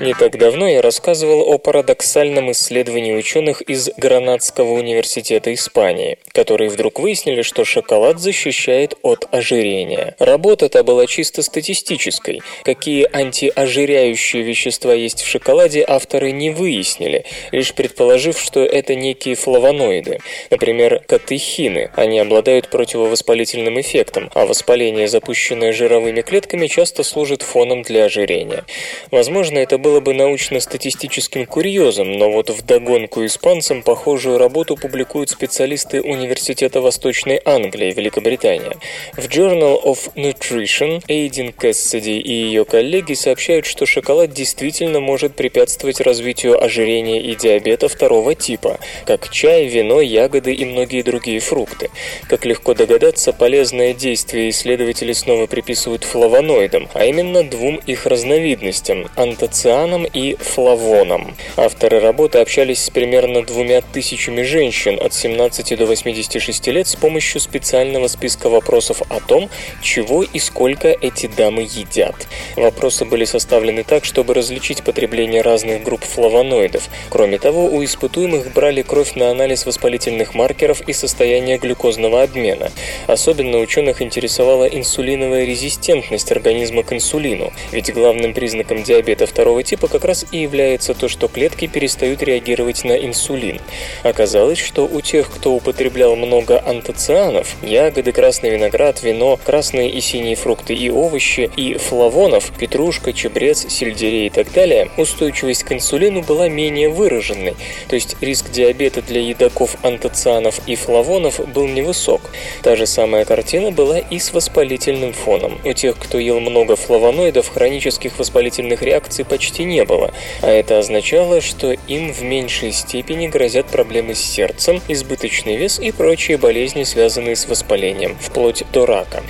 Не 0.00 0.14
так 0.14 0.38
давно 0.38 0.66
я 0.66 0.80
рассказывал 0.80 1.42
о 1.42 1.58
парадоксальном 1.58 2.52
исследовании 2.52 3.12
ученых 3.12 3.60
из 3.60 3.90
Гранадского 3.98 4.72
университета 4.72 5.52
Испании, 5.52 6.16
которые 6.32 6.70
вдруг 6.70 7.00
выяснили, 7.00 7.42
что 7.42 7.66
шоколад 7.66 8.18
защищает 8.18 8.94
от 9.02 9.28
ожирения. 9.30 10.14
Работа 10.18 10.66
эта 10.66 10.84
была 10.84 11.06
чисто 11.06 11.42
статистической. 11.42 12.40
Какие 12.64 13.06
антиожиряющие 13.14 14.42
вещества 14.42 14.94
есть 14.94 15.20
в 15.20 15.26
шоколаде, 15.26 15.84
авторы 15.86 16.32
не 16.32 16.48
выяснили, 16.48 17.26
лишь 17.52 17.74
предположив, 17.74 18.40
что 18.40 18.60
это 18.60 18.94
некие 18.94 19.34
флавоноиды, 19.34 20.20
например, 20.48 21.02
катехины. 21.06 21.90
Они 21.94 22.18
обладают 22.20 22.70
противовоспалительным 22.70 23.78
эффектом, 23.78 24.30
а 24.32 24.46
воспаление, 24.46 25.08
запущенное 25.08 25.74
жировыми 25.74 26.22
клетками, 26.22 26.68
часто 26.68 27.02
служит 27.02 27.42
фоном 27.42 27.82
для 27.82 28.06
ожирения. 28.06 28.64
Возможно, 29.10 29.58
это 29.58 29.76
был 29.76 29.89
было 29.90 29.98
бы 29.98 30.14
научно-статистическим 30.14 31.46
курьезом, 31.46 32.12
но 32.12 32.30
вот 32.30 32.48
в 32.48 32.64
догонку 32.64 33.26
испанцам 33.26 33.82
похожую 33.82 34.38
работу 34.38 34.76
публикуют 34.76 35.30
специалисты 35.30 36.00
Университета 36.00 36.80
Восточной 36.80 37.40
Англии, 37.44 37.92
Великобритания. 37.92 38.76
В 39.14 39.26
Journal 39.26 39.82
of 39.82 40.14
Nutrition 40.14 41.02
Эйдин 41.08 41.52
Кэссиди 41.52 42.20
и 42.20 42.32
ее 42.32 42.64
коллеги 42.64 43.14
сообщают, 43.14 43.66
что 43.66 43.84
шоколад 43.84 44.32
действительно 44.32 45.00
может 45.00 45.34
препятствовать 45.34 46.00
развитию 46.00 46.62
ожирения 46.62 47.20
и 47.20 47.34
диабета 47.34 47.88
второго 47.88 48.36
типа, 48.36 48.78
как 49.06 49.28
чай, 49.30 49.66
вино, 49.66 50.00
ягоды 50.00 50.54
и 50.54 50.64
многие 50.64 51.02
другие 51.02 51.40
фрукты. 51.40 51.90
Как 52.28 52.44
легко 52.44 52.74
догадаться, 52.74 53.32
полезное 53.32 53.92
действие 53.92 54.50
исследователи 54.50 55.12
снова 55.12 55.48
приписывают 55.48 56.04
флавоноидам, 56.04 56.88
а 56.94 57.06
именно 57.06 57.42
двум 57.42 57.80
их 57.88 58.06
разновидностям– 58.06 59.08
антоцианам 59.16 59.79
цианом 59.80 60.04
и 60.04 60.34
флавоном. 60.34 61.34
Авторы 61.56 62.00
работы 62.00 62.38
общались 62.38 62.84
с 62.84 62.90
примерно 62.90 63.42
двумя 63.42 63.80
тысячами 63.80 64.42
женщин 64.42 64.98
от 65.00 65.14
17 65.14 65.78
до 65.78 65.86
86 65.86 66.66
лет 66.68 66.86
с 66.86 66.96
помощью 66.96 67.40
специального 67.40 68.06
списка 68.08 68.50
вопросов 68.50 69.00
о 69.08 69.20
том, 69.20 69.48
чего 69.82 70.22
и 70.22 70.38
сколько 70.38 70.88
эти 70.88 71.28
дамы 71.28 71.62
едят. 71.62 72.14
Вопросы 72.56 73.06
были 73.06 73.24
составлены 73.24 73.82
так, 73.82 74.04
чтобы 74.04 74.34
различить 74.34 74.82
потребление 74.82 75.40
разных 75.40 75.82
групп 75.82 76.04
флавоноидов. 76.04 76.90
Кроме 77.08 77.38
того, 77.38 77.64
у 77.66 77.82
испытуемых 77.82 78.52
брали 78.52 78.82
кровь 78.82 79.14
на 79.14 79.30
анализ 79.30 79.64
воспалительных 79.64 80.34
маркеров 80.34 80.82
и 80.82 80.92
состояние 80.92 81.56
глюкозного 81.56 82.22
обмена. 82.22 82.70
Особенно 83.06 83.58
ученых 83.58 84.02
интересовала 84.02 84.64
инсулиновая 84.64 85.44
резистентность 85.44 86.30
организма 86.32 86.82
к 86.82 86.92
инсулину, 86.92 87.50
ведь 87.72 87.94
главным 87.94 88.34
признаком 88.34 88.82
диабета 88.82 89.26
второго 89.26 89.62
типа 89.70 89.86
как 89.86 90.04
раз 90.04 90.26
и 90.32 90.38
является 90.38 90.94
то, 90.94 91.08
что 91.08 91.28
клетки 91.28 91.68
перестают 91.68 92.24
реагировать 92.24 92.82
на 92.82 92.96
инсулин. 92.96 93.60
Оказалось, 94.02 94.58
что 94.58 94.84
у 94.84 95.00
тех, 95.00 95.30
кто 95.30 95.52
употреблял 95.52 96.16
много 96.16 96.60
антоцианов, 96.60 97.54
ягоды, 97.62 98.10
красный 98.10 98.50
виноград, 98.50 99.00
вино, 99.04 99.38
красные 99.44 99.88
и 99.90 100.00
синие 100.00 100.34
фрукты 100.34 100.74
и 100.74 100.90
овощи, 100.90 101.48
и 101.56 101.74
флавонов, 101.74 102.50
петрушка, 102.58 103.12
чебрец, 103.12 103.64
сельдерей 103.68 104.26
и 104.26 104.30
так 104.30 104.52
далее, 104.52 104.90
устойчивость 104.96 105.62
к 105.62 105.70
инсулину 105.70 106.22
была 106.22 106.48
менее 106.48 106.88
выраженной, 106.88 107.54
то 107.86 107.94
есть 107.94 108.16
риск 108.20 108.50
диабета 108.50 109.02
для 109.02 109.20
едоков 109.20 109.76
антоцианов 109.84 110.60
и 110.66 110.74
флавонов 110.74 111.38
был 111.52 111.68
невысок. 111.68 112.22
Та 112.62 112.74
же 112.74 112.86
самая 112.86 113.24
картина 113.24 113.70
была 113.70 114.00
и 114.00 114.18
с 114.18 114.32
воспалительным 114.32 115.12
фоном. 115.12 115.60
У 115.64 115.72
тех, 115.74 115.96
кто 115.96 116.18
ел 116.18 116.40
много 116.40 116.74
флавоноидов, 116.74 117.48
хронических 117.48 118.18
воспалительных 118.18 118.82
реакций 118.82 119.24
почти 119.24 119.59
почти 119.60 119.64
не 119.64 119.84
было, 119.84 120.12
а 120.42 120.48
это 120.48 120.78
означало, 120.78 121.40
что 121.40 121.72
им 121.88 122.12
в 122.12 122.22
меньшей 122.22 122.72
степени 122.72 123.28
грозят 123.28 123.66
проблемы 123.66 124.14
с 124.14 124.20
сердцем, 124.20 124.80
избыточный 124.88 125.56
вес 125.56 125.78
и 125.78 125.92
прочие 125.92 126.38
болезни, 126.38 126.84
связанные 126.84 127.36
с 127.36 127.48
воспалением, 127.48 128.16
вплоть 128.20 128.64
до 128.72 128.86
рака. 128.86 129.22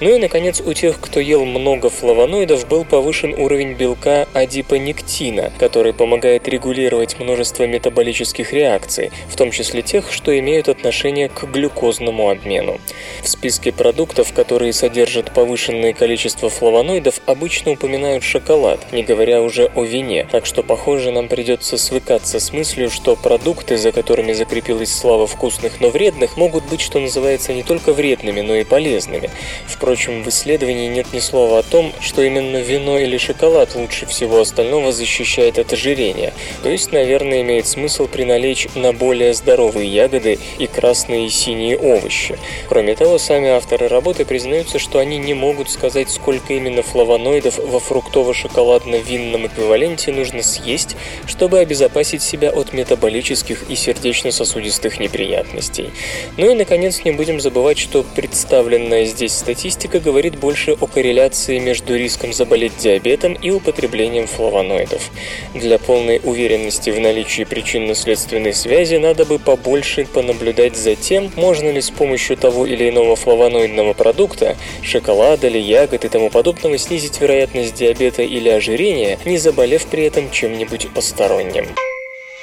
Ну 0.00 0.14
и, 0.14 0.18
наконец, 0.18 0.60
у 0.60 0.72
тех, 0.72 1.00
кто 1.00 1.20
ел 1.20 1.44
много 1.44 1.88
флавоноидов, 1.88 2.68
был 2.68 2.84
повышен 2.84 3.34
уровень 3.34 3.74
белка 3.74 4.26
адипонектина, 4.34 5.52
который 5.58 5.92
помогает 5.92 6.48
регулировать 6.48 7.18
множество 7.18 7.66
метаболических 7.66 8.52
реакций, 8.52 9.10
в 9.28 9.36
том 9.36 9.50
числе 9.50 9.82
тех, 9.82 10.12
что 10.12 10.38
имеют 10.38 10.68
отношение 10.68 11.28
к 11.28 11.44
глюкозному 11.44 12.28
обмену. 12.30 12.78
В 13.22 13.28
списке 13.28 13.72
продуктов, 13.72 14.32
которые 14.32 14.72
содержат 14.72 15.32
повышенное 15.32 15.92
количество 15.92 16.48
флавоноидов, 16.48 17.20
обычно 17.26 17.72
упоминают 17.72 18.24
шоколад, 18.24 18.80
не 18.92 19.02
говоря 19.02 19.42
уже 19.42 19.67
о 19.74 19.84
вине, 19.84 20.26
так 20.30 20.46
что, 20.46 20.62
похоже, 20.62 21.10
нам 21.10 21.28
придется 21.28 21.78
свыкаться 21.78 22.40
с 22.40 22.52
мыслью, 22.52 22.90
что 22.90 23.16
продукты, 23.16 23.76
за 23.76 23.92
которыми 23.92 24.32
закрепилась 24.32 24.94
слава 24.94 25.26
вкусных, 25.26 25.80
но 25.80 25.88
вредных, 25.88 26.36
могут 26.36 26.64
быть, 26.64 26.80
что 26.80 26.98
называется, 27.00 27.52
не 27.52 27.62
только 27.62 27.92
вредными, 27.92 28.40
но 28.40 28.56
и 28.56 28.64
полезными. 28.64 29.30
Впрочем, 29.66 30.22
в 30.22 30.28
исследовании 30.28 30.88
нет 30.88 31.12
ни 31.12 31.20
слова 31.20 31.58
о 31.58 31.62
том, 31.62 31.92
что 32.00 32.22
именно 32.22 32.58
вино 32.58 32.98
или 32.98 33.18
шоколад 33.18 33.74
лучше 33.74 34.06
всего 34.06 34.40
остального 34.40 34.92
защищает 34.92 35.58
от 35.58 35.72
ожирения. 35.72 36.32
То 36.62 36.68
есть, 36.68 36.92
наверное, 36.92 37.42
имеет 37.42 37.66
смысл 37.66 38.06
приналечь 38.06 38.68
на 38.74 38.92
более 38.92 39.34
здоровые 39.34 39.88
ягоды 39.88 40.38
и 40.58 40.66
красные 40.66 41.26
и 41.26 41.30
синие 41.30 41.78
овощи. 41.78 42.38
Кроме 42.68 42.94
того, 42.94 43.18
сами 43.18 43.48
авторы 43.48 43.88
работы 43.88 44.24
признаются, 44.24 44.78
что 44.78 44.98
они 44.98 45.18
не 45.18 45.34
могут 45.34 45.70
сказать, 45.70 46.10
сколько 46.10 46.52
именно 46.52 46.82
флавоноидов 46.82 47.58
во 47.58 47.78
фруктово-шоколадно-винном 47.78 49.48
эквиваленте 49.58 50.12
нужно 50.12 50.42
съесть, 50.42 50.96
чтобы 51.26 51.58
обезопасить 51.58 52.22
себя 52.22 52.50
от 52.50 52.72
метаболических 52.72 53.64
и 53.68 53.74
сердечно-сосудистых 53.74 55.00
неприятностей. 55.00 55.90
Ну 56.36 56.50
и, 56.50 56.54
наконец, 56.54 57.00
не 57.04 57.10
будем 57.10 57.40
забывать, 57.40 57.78
что 57.78 58.04
представленная 58.14 59.04
здесь 59.04 59.32
статистика 59.32 59.98
говорит 59.98 60.38
больше 60.38 60.72
о 60.72 60.86
корреляции 60.86 61.58
между 61.58 61.96
риском 61.96 62.32
заболеть 62.32 62.76
диабетом 62.78 63.34
и 63.34 63.50
употреблением 63.50 64.26
флавоноидов. 64.26 65.10
Для 65.54 65.78
полной 65.78 66.20
уверенности 66.22 66.90
в 66.90 67.00
наличии 67.00 67.44
причинно-следственной 67.44 68.54
связи 68.54 68.96
надо 68.96 69.24
бы 69.24 69.38
побольше 69.38 70.06
понаблюдать 70.12 70.76
за 70.76 70.94
тем, 70.94 71.32
можно 71.34 71.70
ли 71.70 71.80
с 71.80 71.90
помощью 71.90 72.36
того 72.36 72.66
или 72.66 72.88
иного 72.88 73.16
флавоноидного 73.16 73.92
продукта, 73.94 74.56
шоколада 74.82 75.48
или 75.48 75.58
ягод 75.58 76.04
и 76.04 76.08
тому 76.08 76.30
подобного 76.30 76.78
снизить 76.78 77.20
вероятность 77.20 77.74
диабета 77.74 78.22
или 78.22 78.48
ожирения, 78.48 79.18
не 79.24 79.38
заболев 79.48 79.86
при 79.86 80.04
этом 80.04 80.30
чем-нибудь 80.30 80.88
посторонним. 80.92 81.64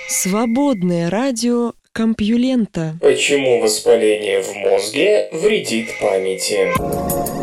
Свободное 0.10 1.12
радио 1.12 1.74
Компьюлента. 1.92 2.98
Почему 3.00 3.62
воспаление 3.62 4.42
в 4.42 4.54
мозге 4.56 5.30
вредит 5.32 5.90
памяти? 6.02 7.35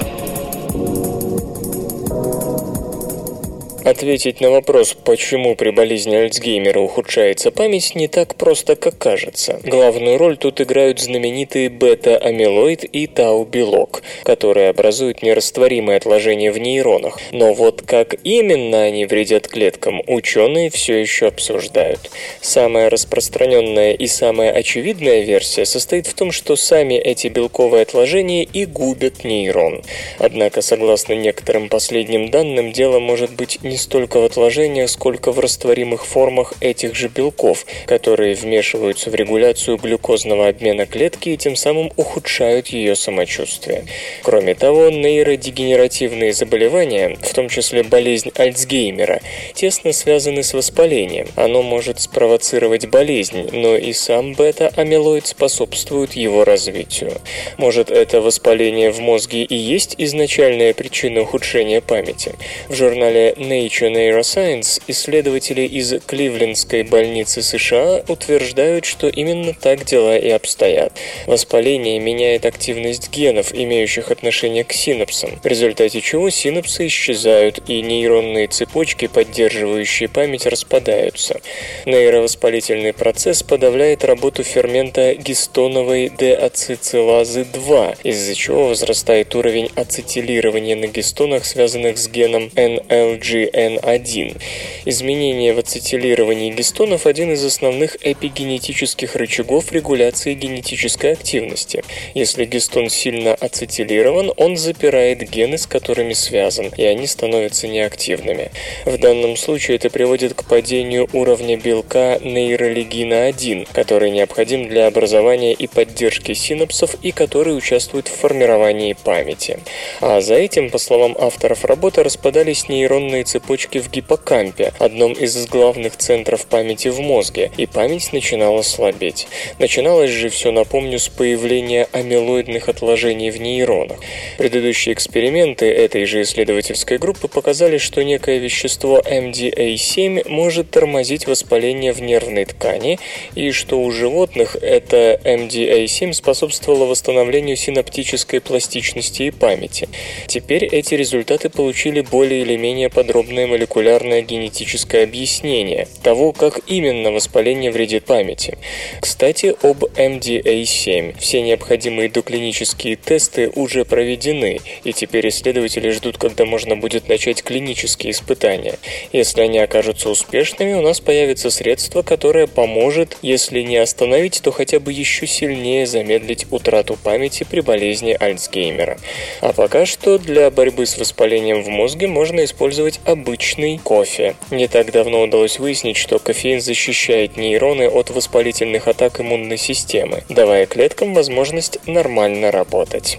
Ответить 3.84 4.40
на 4.40 4.50
вопрос, 4.50 4.94
почему 4.94 5.56
при 5.56 5.70
болезни 5.70 6.14
Альцгеймера 6.14 6.78
ухудшается 6.78 7.50
память, 7.50 7.96
не 7.96 8.06
так 8.06 8.36
просто, 8.36 8.76
как 8.76 8.96
кажется. 8.96 9.58
Главную 9.64 10.18
роль 10.18 10.36
тут 10.36 10.60
играют 10.60 11.00
знаменитые 11.00 11.68
бета-амилоид 11.68 12.84
и 12.84 13.08
тау-белок, 13.08 14.02
которые 14.22 14.68
образуют 14.68 15.22
нерастворимые 15.22 15.96
отложения 15.96 16.52
в 16.52 16.58
нейронах. 16.58 17.18
Но 17.32 17.54
вот 17.54 17.82
как 17.82 18.14
именно 18.22 18.84
они 18.84 19.04
вредят 19.04 19.48
клеткам, 19.48 20.00
ученые 20.06 20.70
все 20.70 20.98
еще 20.98 21.26
обсуждают. 21.26 22.10
Самая 22.40 22.88
распространенная 22.88 23.94
и 23.94 24.06
самая 24.06 24.52
очевидная 24.52 25.22
версия 25.22 25.64
состоит 25.64 26.06
в 26.06 26.14
том, 26.14 26.30
что 26.30 26.54
сами 26.54 26.94
эти 26.94 27.26
белковые 27.26 27.82
отложения 27.82 28.44
и 28.44 28.64
губят 28.64 29.24
нейрон. 29.24 29.82
Однако, 30.18 30.62
согласно 30.62 31.14
некоторым 31.14 31.68
последним 31.68 32.30
данным, 32.30 32.72
дело 32.72 33.00
может 33.00 33.32
быть 33.32 33.58
не 33.62 33.71
столько 33.76 34.20
в 34.20 34.24
отложениях, 34.24 34.90
сколько 34.90 35.32
в 35.32 35.38
растворимых 35.38 36.06
формах 36.06 36.54
этих 36.60 36.94
же 36.94 37.08
белков, 37.08 37.64
которые 37.86 38.34
вмешиваются 38.34 39.10
в 39.10 39.14
регуляцию 39.14 39.78
глюкозного 39.78 40.48
обмена 40.48 40.86
клетки 40.86 41.30
и 41.30 41.36
тем 41.36 41.56
самым 41.56 41.90
ухудшают 41.96 42.68
ее 42.68 42.94
самочувствие. 42.94 43.84
Кроме 44.22 44.54
того, 44.54 44.90
нейродегенеративные 44.90 46.32
заболевания, 46.32 47.16
в 47.20 47.32
том 47.34 47.48
числе 47.48 47.82
болезнь 47.82 48.30
Альцгеймера, 48.36 49.20
тесно 49.54 49.92
связаны 49.92 50.42
с 50.42 50.54
воспалением. 50.54 51.28
Оно 51.36 51.62
может 51.62 52.00
спровоцировать 52.00 52.86
болезнь, 52.86 53.48
но 53.52 53.76
и 53.76 53.92
сам 53.92 54.34
бета-амилоид 54.34 55.26
способствует 55.26 56.12
его 56.12 56.44
развитию. 56.44 57.12
Может, 57.56 57.90
это 57.90 58.20
воспаление 58.20 58.90
в 58.90 59.00
мозге 59.00 59.44
и 59.44 59.54
есть 59.54 59.94
изначальная 59.98 60.74
причина 60.74 61.22
ухудшения 61.22 61.80
памяти? 61.80 62.34
В 62.68 62.74
журнале 62.74 63.32
Nature 63.36 63.61
Nature 63.62 63.92
Neuroscience 63.92 64.82
исследователи 64.88 65.62
из 65.62 65.94
Кливлендской 66.04 66.82
больницы 66.82 67.42
США 67.42 68.02
утверждают, 68.08 68.84
что 68.84 69.08
именно 69.08 69.54
так 69.54 69.84
дела 69.84 70.18
и 70.18 70.30
обстоят. 70.30 70.98
Воспаление 71.26 72.00
меняет 72.00 72.44
активность 72.44 73.10
генов, 73.10 73.54
имеющих 73.54 74.10
отношение 74.10 74.64
к 74.64 74.72
синапсам, 74.72 75.38
в 75.42 75.46
результате 75.46 76.00
чего 76.00 76.28
синапсы 76.30 76.88
исчезают 76.88 77.60
и 77.68 77.82
нейронные 77.82 78.48
цепочки, 78.48 79.06
поддерживающие 79.06 80.08
память, 80.08 80.46
распадаются. 80.46 81.40
Нейровоспалительный 81.86 82.92
процесс 82.92 83.44
подавляет 83.44 84.04
работу 84.04 84.42
фермента 84.42 85.14
гистоновой 85.14 86.10
деацицилазы 86.18 87.44
2, 87.44 87.94
из-за 88.02 88.34
чего 88.34 88.66
возрастает 88.66 89.32
уровень 89.36 89.70
ацетилирования 89.76 90.74
на 90.74 90.88
гистонах, 90.88 91.44
связанных 91.44 91.98
с 91.98 92.08
геном 92.08 92.50
NLG 92.56 93.51
N1. 93.52 94.40
Изменение 94.86 95.52
в 95.52 95.58
ацетилировании 95.58 96.50
гистонов– 96.50 97.06
один 97.06 97.32
из 97.32 97.44
основных 97.44 97.96
эпигенетических 98.00 99.14
рычагов 99.14 99.70
регуляции 99.72 100.34
генетической 100.34 101.12
активности. 101.12 101.84
Если 102.14 102.46
гистон 102.46 102.88
сильно 102.88 103.34
ацетилирован, 103.34 104.32
он 104.36 104.56
запирает 104.56 105.28
гены, 105.28 105.58
с 105.58 105.66
которыми 105.66 106.14
связан, 106.14 106.72
и 106.76 106.84
они 106.84 107.06
становятся 107.06 107.68
неактивными. 107.68 108.50
В 108.86 108.98
данном 108.98 109.36
случае 109.36 109.76
это 109.76 109.90
приводит 109.90 110.34
к 110.34 110.44
падению 110.44 111.08
уровня 111.12 111.56
белка 111.56 112.18
нейролегина-1, 112.22 113.68
который 113.72 114.10
необходим 114.10 114.68
для 114.68 114.86
образования 114.86 115.52
и 115.52 115.66
поддержки 115.66 116.32
синапсов 116.32 116.96
и 117.02 117.12
который 117.12 117.56
участвует 117.56 118.08
в 118.08 118.16
формировании 118.16 118.94
памяти. 118.94 119.58
А 120.00 120.20
за 120.20 120.34
этим, 120.34 120.70
по 120.70 120.78
словам 120.78 121.14
авторов 121.18 121.64
работы, 121.64 122.02
распадались 122.02 122.68
нейронные 122.68 123.24
цепочки 123.24 123.41
в 123.48 123.90
гиппокампе, 123.90 124.72
одном 124.78 125.12
из 125.12 125.46
главных 125.46 125.96
центров 125.96 126.46
памяти 126.46 126.88
в 126.88 127.00
мозге, 127.00 127.50
и 127.56 127.66
память 127.66 128.12
начинала 128.12 128.62
слабеть. 128.62 129.26
Начиналось 129.58 130.10
же 130.10 130.28
все, 130.28 130.52
напомню, 130.52 130.98
с 130.98 131.08
появления 131.08 131.88
амилоидных 131.92 132.68
отложений 132.68 133.30
в 133.30 133.40
нейронах. 133.40 133.98
Предыдущие 134.38 134.94
эксперименты 134.94 135.66
этой 135.66 136.04
же 136.06 136.22
исследовательской 136.22 136.98
группы 136.98 137.28
показали, 137.28 137.78
что 137.78 138.02
некое 138.02 138.38
вещество 138.38 139.00
MDA7 139.00 140.28
может 140.28 140.70
тормозить 140.70 141.26
воспаление 141.26 141.92
в 141.92 142.00
нервной 142.00 142.44
ткани, 142.44 142.98
и 143.34 143.50
что 143.50 143.80
у 143.80 143.90
животных 143.90 144.56
это 144.60 145.20
MDA7 145.24 146.12
способствовало 146.12 146.86
восстановлению 146.86 147.56
синаптической 147.56 148.40
пластичности 148.40 149.24
и 149.24 149.30
памяти. 149.30 149.88
Теперь 150.26 150.64
эти 150.64 150.94
результаты 150.94 151.48
получили 151.48 152.00
более 152.00 152.42
или 152.42 152.56
менее 152.56 152.88
подробные 152.88 153.31
подробное 153.32 153.46
молекулярное 153.46 154.20
генетическое 154.20 155.04
объяснение 155.04 155.88
того, 156.02 156.32
как 156.32 156.60
именно 156.66 157.10
воспаление 157.10 157.70
вредит 157.70 158.04
памяти. 158.04 158.58
Кстати, 159.00 159.54
об 159.62 159.84
MDA7. 159.84 161.18
Все 161.18 161.40
необходимые 161.40 162.10
доклинические 162.10 162.96
тесты 162.96 163.50
уже 163.54 163.84
проведены, 163.84 164.60
и 164.84 164.92
теперь 164.92 165.28
исследователи 165.28 165.90
ждут, 165.90 166.18
когда 166.18 166.44
можно 166.44 166.76
будет 166.76 167.08
начать 167.08 167.42
клинические 167.42 168.10
испытания. 168.10 168.74
Если 169.12 169.40
они 169.40 169.58
окажутся 169.58 170.10
успешными, 170.10 170.74
у 170.74 170.82
нас 170.82 171.00
появится 171.00 171.50
средство, 171.50 172.02
которое 172.02 172.46
поможет, 172.46 173.16
если 173.22 173.62
не 173.62 173.78
остановить, 173.78 174.42
то 174.42 174.52
хотя 174.52 174.78
бы 174.78 174.92
еще 174.92 175.26
сильнее 175.26 175.86
замедлить 175.86 176.46
утрату 176.50 176.98
памяти 177.02 177.46
при 177.48 177.60
болезни 177.60 178.14
Альцгеймера. 178.18 178.98
А 179.40 179.52
пока 179.52 179.86
что 179.86 180.18
для 180.18 180.50
борьбы 180.50 180.84
с 180.84 180.98
воспалением 180.98 181.62
в 181.62 181.68
мозге 181.68 182.08
можно 182.08 182.42
использовать 182.44 183.00
обычный 183.22 183.78
кофе. 183.78 184.34
Не 184.50 184.66
так 184.66 184.90
давно 184.90 185.22
удалось 185.22 185.60
выяснить, 185.60 185.96
что 185.96 186.18
кофеин 186.18 186.60
защищает 186.60 187.36
нейроны 187.36 187.88
от 187.88 188.10
воспалительных 188.10 188.88
атак 188.88 189.20
иммунной 189.20 189.58
системы, 189.58 190.24
давая 190.28 190.66
клеткам 190.66 191.14
возможность 191.14 191.78
нормально 191.86 192.50
работать. 192.50 193.18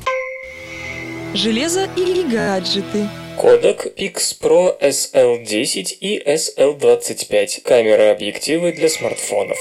Железо 1.34 1.90
или 1.96 2.30
гаджеты? 2.30 3.08
Кодек 3.38 3.88
Pix 3.98 4.36
Pro 4.40 4.78
SL10 4.80 5.98
и 6.00 6.22
SL25. 6.22 7.62
Камеры-объективы 7.64 8.74
для 8.74 8.90
смартфонов. 8.90 9.58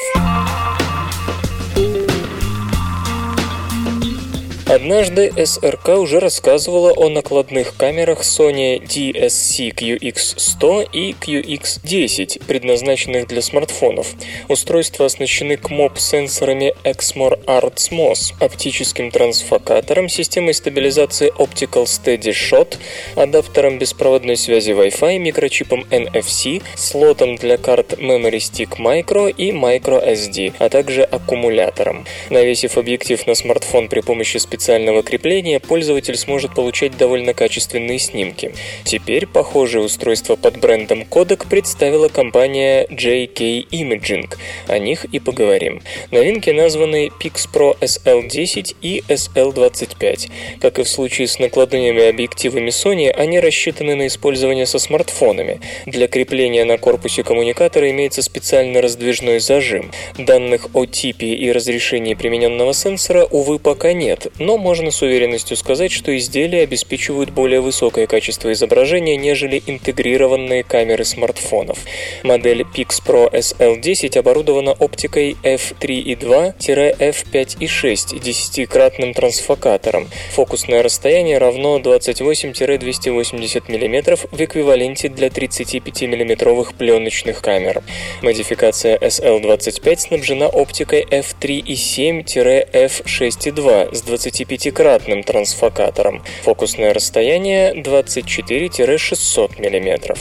Однажды 4.72 5.30
СРК 5.36 5.98
уже 5.98 6.18
рассказывала 6.18 6.92
о 6.92 7.10
накладных 7.10 7.76
камерах 7.76 8.20
Sony 8.20 8.80
DSC 8.80 9.74
QX100 9.74 10.88
и 10.90 11.12
QX10, 11.12 12.46
предназначенных 12.46 13.26
для 13.26 13.42
смартфонов. 13.42 14.14
Устройства 14.48 15.04
оснащены 15.04 15.58
КМОП-сенсорами 15.58 16.74
Exmor 16.84 17.44
Arts 17.44 17.90
MOS, 17.90 18.32
оптическим 18.40 19.10
трансфокатором, 19.10 20.08
системой 20.08 20.54
стабилизации 20.54 21.30
Optical 21.36 21.84
Steady 21.84 22.32
Shot, 22.32 22.78
адаптером 23.14 23.78
беспроводной 23.78 24.38
связи 24.38 24.70
Wi-Fi, 24.70 25.18
микрочипом 25.18 25.84
NFC, 25.90 26.62
слотом 26.76 27.36
для 27.36 27.58
карт 27.58 27.92
Memory 27.98 28.38
Stick 28.38 28.78
Micro 28.78 29.30
и 29.30 29.50
Micro 29.50 30.02
SD, 30.02 30.54
а 30.58 30.70
также 30.70 31.02
аккумулятором. 31.02 32.06
Навесив 32.30 32.78
объектив 32.78 33.26
на 33.26 33.34
смартфон 33.34 33.88
при 33.88 34.00
помощи 34.00 34.38
специального 34.38 34.61
специального 34.62 35.02
крепления 35.02 35.58
пользователь 35.58 36.16
сможет 36.16 36.54
получать 36.54 36.96
довольно 36.96 37.34
качественные 37.34 37.98
снимки. 37.98 38.54
Теперь 38.84 39.26
похожее 39.26 39.82
устройство 39.82 40.36
под 40.36 40.58
брендом 40.58 41.02
Kodak 41.02 41.48
представила 41.50 42.06
компания 42.06 42.86
JK 42.88 43.68
Imaging. 43.70 44.32
О 44.68 44.78
них 44.78 45.04
и 45.06 45.18
поговорим. 45.18 45.82
Новинки 46.12 46.50
названы 46.50 47.10
Pix 47.20 47.48
Pro 47.52 47.76
SL10 47.80 48.76
и 48.80 49.02
SL25. 49.08 50.30
Как 50.60 50.78
и 50.78 50.84
в 50.84 50.88
случае 50.88 51.26
с 51.26 51.40
накладными 51.40 52.08
объективами 52.08 52.68
Sony, 52.68 53.10
они 53.10 53.40
рассчитаны 53.40 53.96
на 53.96 54.06
использование 54.06 54.66
со 54.66 54.78
смартфонами. 54.78 55.60
Для 55.86 56.06
крепления 56.06 56.64
на 56.64 56.78
корпусе 56.78 57.24
коммуникатора 57.24 57.90
имеется 57.90 58.22
специально 58.22 58.80
раздвижной 58.80 59.40
зажим. 59.40 59.90
Данных 60.16 60.68
о 60.72 60.86
типе 60.86 61.34
и 61.34 61.50
разрешении 61.50 62.14
примененного 62.14 62.72
сенсора, 62.72 63.24
увы, 63.24 63.58
пока 63.58 63.92
нет, 63.92 64.28
но 64.38 64.51
можно 64.59 64.90
с 64.90 65.00
уверенностью 65.03 65.57
сказать, 65.57 65.92
что 65.92 66.16
изделия 66.16 66.62
обеспечивают 66.62 67.30
более 67.30 67.61
высокое 67.61 68.07
качество 68.07 68.50
изображения, 68.53 69.16
нежели 69.16 69.62
интегрированные 69.66 70.64
камеры 70.64 71.05
смартфонов. 71.05 71.78
Модель 72.22 72.62
Pix 72.62 73.03
Pro 73.05 73.30
SL10 73.32 74.18
оборудована 74.18 74.72
оптикой 74.72 75.36
f3.2-f5.6 75.42 78.18
десятикратным 78.18 79.12
трансфокатором. 79.14 80.09
Фокусное 80.32 80.82
расстояние 80.82 81.38
равно 81.38 81.78
28-280 81.78 83.62
мм 83.68 84.16
в 84.16 84.40
эквиваленте 84.40 85.09
для 85.09 85.30
35 85.30 86.03
мм 86.03 86.64
пленочных 86.78 87.42
камер. 87.42 87.82
Модификация 88.22 88.96
SL25 88.98 89.98
снабжена 89.98 90.46
оптикой 90.46 91.03
f3.7-f6.2 91.03 93.94
с 93.94 94.03
25-кратным 94.33 95.22
трансфокатором. 95.22 96.22
Фокусное 96.43 96.95
расстояние 96.95 97.74
24-600 97.74 99.61
мм. 99.61 100.16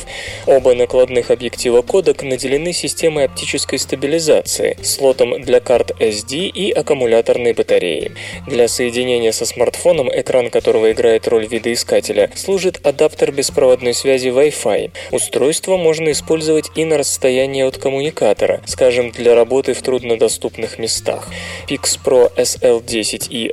Оба 0.45 0.75
накладных 0.75 1.31
объектива 1.31 1.81
Kodak 1.81 2.25
наделены 2.25 2.73
системой 2.73 3.25
оптической 3.25 3.79
стабилизации, 3.79 4.77
слотом 4.83 5.41
для 5.41 5.59
карт 5.59 5.91
SD 5.99 6.47
и 6.49 6.71
аккумуляторной 6.71 7.53
батареей. 7.53 8.11
Для 8.47 8.67
соединения 8.67 9.31
со 9.31 9.45
смартфоном, 9.45 10.09
экран 10.13 10.49
которого 10.49 10.91
играет 10.91 11.27
роль 11.27 11.47
видоискателя, 11.47 12.31
служит 12.35 12.85
адаптер 12.85 13.31
беспроводной 13.31 13.93
связи 13.93 14.27
Wi-Fi. 14.29 14.91
Устройство 15.11 15.77
можно 15.77 16.11
использовать 16.11 16.65
и 16.75 16.85
на 16.85 16.97
расстоянии 16.97 17.63
от 17.63 17.77
коммуникатора, 17.77 18.61
скажем, 18.65 19.11
для 19.11 19.35
работы 19.35 19.73
в 19.73 19.81
труднодоступных 19.81 20.79
местах. 20.79 21.27
Pix 21.67 21.99
Pro 22.03 22.31
SL10 22.35 23.29
и 23.29 23.47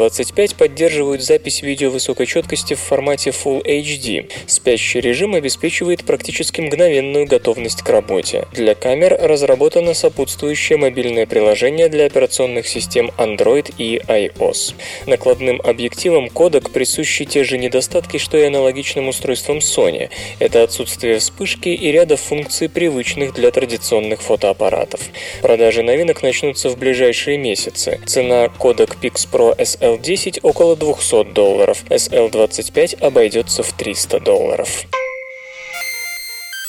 SL25 0.00 0.56
поддерживают 0.56 1.22
запись 1.22 1.62
видео 1.62 1.90
высокой 1.90 2.26
четкости 2.26 2.74
в 2.74 2.80
формате 2.80 3.30
Full 3.30 3.64
HD. 3.64 4.30
Спящий 4.46 5.00
режим 5.00 5.34
обеспечивает 5.34 6.04
практически 6.04 6.60
мгновенную 6.60 7.26
готовность 7.26 7.82
к 7.82 7.88
работе. 7.88 8.46
Для 8.52 8.74
камер 8.74 9.18
разработано 9.20 9.94
сопутствующее 9.94 10.78
мобильное 10.78 11.26
приложение 11.26 11.88
для 11.88 12.06
операционных 12.06 12.66
систем 12.66 13.10
Android 13.18 13.72
и 13.76 13.98
iOS. 13.98 14.74
Накладным 15.06 15.60
объективам 15.62 16.26
Kodak 16.26 16.70
присущи 16.70 17.24
те 17.24 17.44
же 17.44 17.58
недостатки, 17.58 18.16
что 18.16 18.38
и 18.38 18.44
аналогичным 18.44 19.08
устройствам 19.08 19.58
Sony. 19.58 20.08
Это 20.38 20.62
отсутствие 20.62 21.18
вспышки 21.18 21.68
и 21.68 21.92
ряда 21.92 22.16
функций, 22.16 22.68
привычных 22.68 23.34
для 23.34 23.50
традиционных 23.50 24.22
фотоаппаратов. 24.22 25.00
Продажи 25.42 25.82
новинок 25.82 26.22
начнутся 26.22 26.70
в 26.70 26.78
ближайшие 26.78 27.36
месяцы. 27.36 28.00
Цена 28.06 28.46
Kodak 28.46 28.96
Pix 29.00 29.28
Pro 29.30 29.54
SL10 29.96 30.40
около 30.42 30.76
200 30.76 31.32
долларов, 31.32 31.84
SL25 31.88 33.04
обойдется 33.04 33.62
в 33.62 33.72
300 33.72 34.20
долларов. 34.20 34.84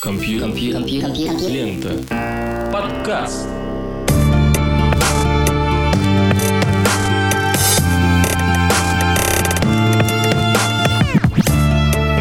Компьютер. 0.01 0.49
Лента. 1.47 2.71
Подкаст. 2.71 3.47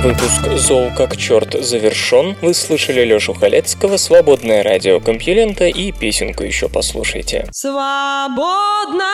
Выпуск 0.03 0.49
«Зол 0.57 0.91
как 0.97 1.19
черт» 1.19 1.63
завершен. 1.63 2.35
Вы 2.41 2.55
слышали 2.55 3.05
Лешу 3.05 3.35
Халецкого, 3.35 3.99
«Свободное 3.99 4.63
радио 4.63 4.99
Компьюлента» 4.99 5.67
и 5.67 5.93
песенку 5.93 6.43
еще 6.43 6.71
послушайте. 6.71 7.47
Свободное 7.53 9.05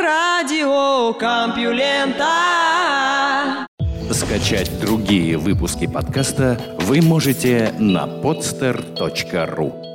радио 0.00 1.12
Компьюлента. 1.12 2.26
Скачать 4.10 4.80
другие 4.80 5.36
выпуски 5.36 5.86
подкаста 5.86 6.60
вы 6.80 7.00
можете 7.02 7.72
на 7.78 8.06
podster.ru 8.06 9.91